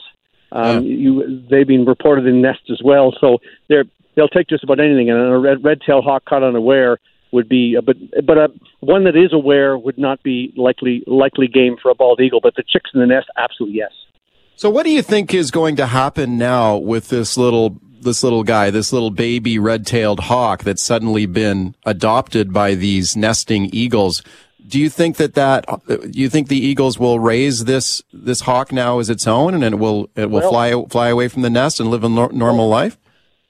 [0.53, 0.97] Um, yeah.
[0.97, 5.11] you, they've been reported in nests as well, so they're they'll take just about anything.
[5.11, 6.99] And a red red-tailed hawk caught unaware
[7.33, 8.49] would be, uh, but but uh,
[8.81, 12.41] one that is aware would not be likely likely game for a bald eagle.
[12.41, 13.93] But the chicks in the nest, absolutely yes.
[14.57, 18.45] So, what do you think is going to happen now with this little this little
[18.45, 24.23] guy, this little baby red-tailed hawk that's suddenly been adopted by these nesting eagles?
[24.67, 28.43] Do you think that that uh, do you think the eagles will raise this this
[28.43, 31.43] hawk now as its own, and it will it will well, fly fly away from
[31.43, 32.99] the nest and live a nor- normal life?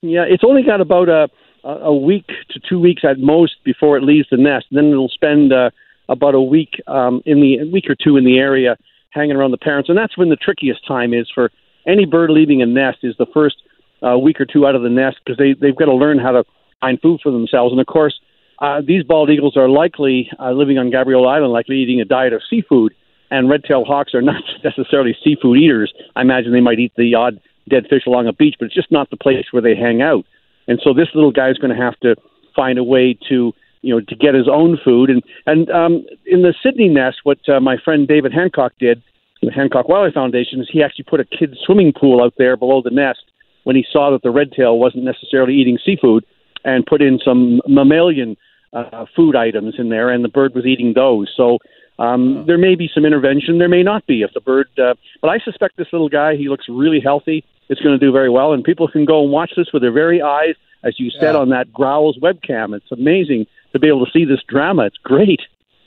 [0.02, 1.28] Yeah, it's only got about a
[1.64, 4.66] a week to two weeks at most before it leaves the nest.
[4.70, 5.70] And then it'll spend uh,
[6.08, 8.76] about a week um, in the week or two in the area
[9.10, 11.50] hanging around the parents, and that's when the trickiest time is for
[11.86, 12.98] any bird leaving a nest.
[13.02, 13.56] Is the first
[14.02, 16.32] uh, week or two out of the nest because they they've got to learn how
[16.32, 16.44] to
[16.80, 17.72] find food for themselves.
[17.72, 18.18] And of course,
[18.60, 22.32] uh, these bald eagles are likely uh, living on Gabriola Island, likely eating a diet
[22.32, 22.94] of seafood.
[23.30, 25.92] and red-tailed hawks are not necessarily seafood eaters.
[26.16, 28.90] I imagine they might eat the odd dead fish along a beach, but it's just
[28.90, 30.24] not the place where they hang out.
[30.70, 32.14] And so this little guy is going to have to
[32.54, 33.52] find a way to
[33.82, 35.10] you know to get his own food.
[35.10, 39.02] And and um, in the Sidney nest, what uh, my friend David Hancock did,
[39.42, 42.82] the Hancock Wildlife Foundation, is he actually put a kid's swimming pool out there below
[42.82, 43.24] the nest
[43.64, 46.24] when he saw that the red tail wasn't necessarily eating seafood,
[46.64, 48.36] and put in some mammalian
[48.72, 51.28] uh, food items in there, and the bird was eating those.
[51.36, 51.58] So
[51.98, 54.68] um, there may be some intervention, there may not be if the bird.
[54.78, 57.44] Uh, but I suspect this little guy, he looks really healthy.
[57.70, 59.92] It's going to do very well, and people can go and watch this with their
[59.92, 60.54] very eyes,
[60.84, 61.38] as you said Yeah.
[61.40, 62.74] on that GROWLS webcam.
[62.76, 64.84] It's amazing to be able to see this drama.
[64.86, 65.40] It's great.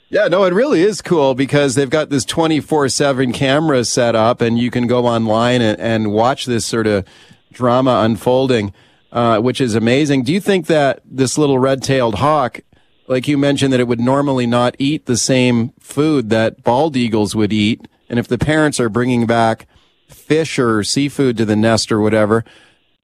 [0.08, 4.40] Yeah, no, it really is cool because they've got this 24 7 camera set up
[4.40, 7.04] and you can go online and, and watch this sort of
[7.52, 8.72] drama unfolding,
[9.12, 10.22] uh, which is amazing.
[10.22, 12.60] Do you think that this little red tailed hawk,
[13.08, 17.34] like you mentioned, that it would normally not eat the same food that bald eagles
[17.34, 17.86] would eat?
[18.08, 19.66] And if the parents are bringing back
[20.14, 22.44] fish or seafood to the nest or whatever,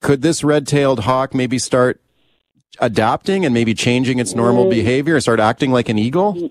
[0.01, 2.01] could this red tailed hawk maybe start
[2.81, 4.71] adapting and maybe changing its normal Mm.
[4.71, 6.51] behavior and start acting like an eagle?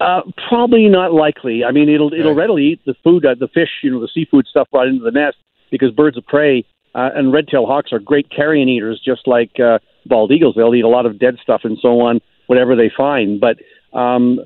[0.00, 1.62] Uh, probably not likely.
[1.64, 4.46] I mean, it'll it'll readily eat the food, uh, the fish, you know, the seafood
[4.46, 5.36] stuff brought into the nest
[5.70, 6.64] because birds of prey
[6.94, 10.54] uh, and red-tailed hawks are great carrion eaters, just like uh, bald eagles.
[10.56, 13.38] They'll eat a lot of dead stuff and so on, whatever they find.
[13.38, 13.58] But
[13.92, 14.40] um,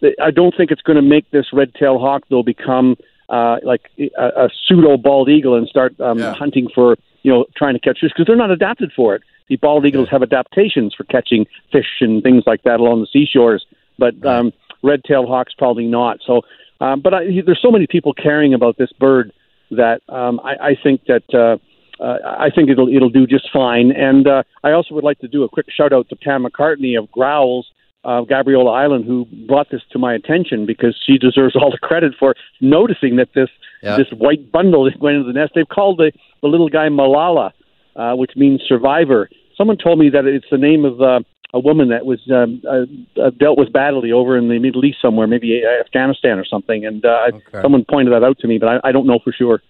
[0.00, 2.96] the, I don't think it's going to make this red-tailed hawk though become
[3.28, 7.74] uh, like a, a pseudo bald eagle and start um, hunting for you know trying
[7.74, 9.22] to catch fish because they're not adapted for it.
[9.48, 13.66] The bald eagles have adaptations for catching fish and things like that along the seashores,
[13.98, 14.52] but um,
[14.82, 16.20] red-tailed hawks probably not.
[16.26, 16.42] So,
[16.80, 19.32] um, but I, there's so many people caring about this bird
[19.70, 21.58] that um, I, I think that uh,
[22.02, 23.92] uh, I think it'll it'll do just fine.
[23.92, 26.98] And uh, I also would like to do a quick shout out to Pam McCartney
[26.98, 27.66] of GROWLS.
[28.04, 32.12] Uh, Gabriola Island, who brought this to my attention because she deserves all the credit
[32.18, 33.48] for noticing that this
[33.82, 33.96] Yeah.
[33.96, 35.52] this white bundle that went into the nest.
[35.54, 37.52] They've called the, the little guy Malala,
[37.96, 39.28] uh, which means survivor.
[39.56, 41.20] Someone told me that it's the name of uh,
[41.54, 44.98] a woman that was um, uh, uh, dealt with badly over in the Middle East
[45.00, 46.84] somewhere, maybe Afghanistan or something.
[46.84, 47.30] And uh,
[47.62, 49.62] someone pointed that out to me, but I, I don't know for sure.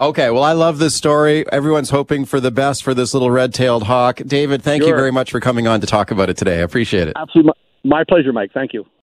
[0.00, 1.44] Okay, well, I love this story.
[1.52, 4.16] Everyone's hoping for the best for this little red-tailed hawk.
[4.26, 6.58] David, thank you very much for coming on to talk about it today.
[6.58, 7.14] I appreciate it.
[7.16, 7.52] Absolutely,
[7.84, 8.52] my pleasure, Mike.
[8.52, 8.84] Thank you.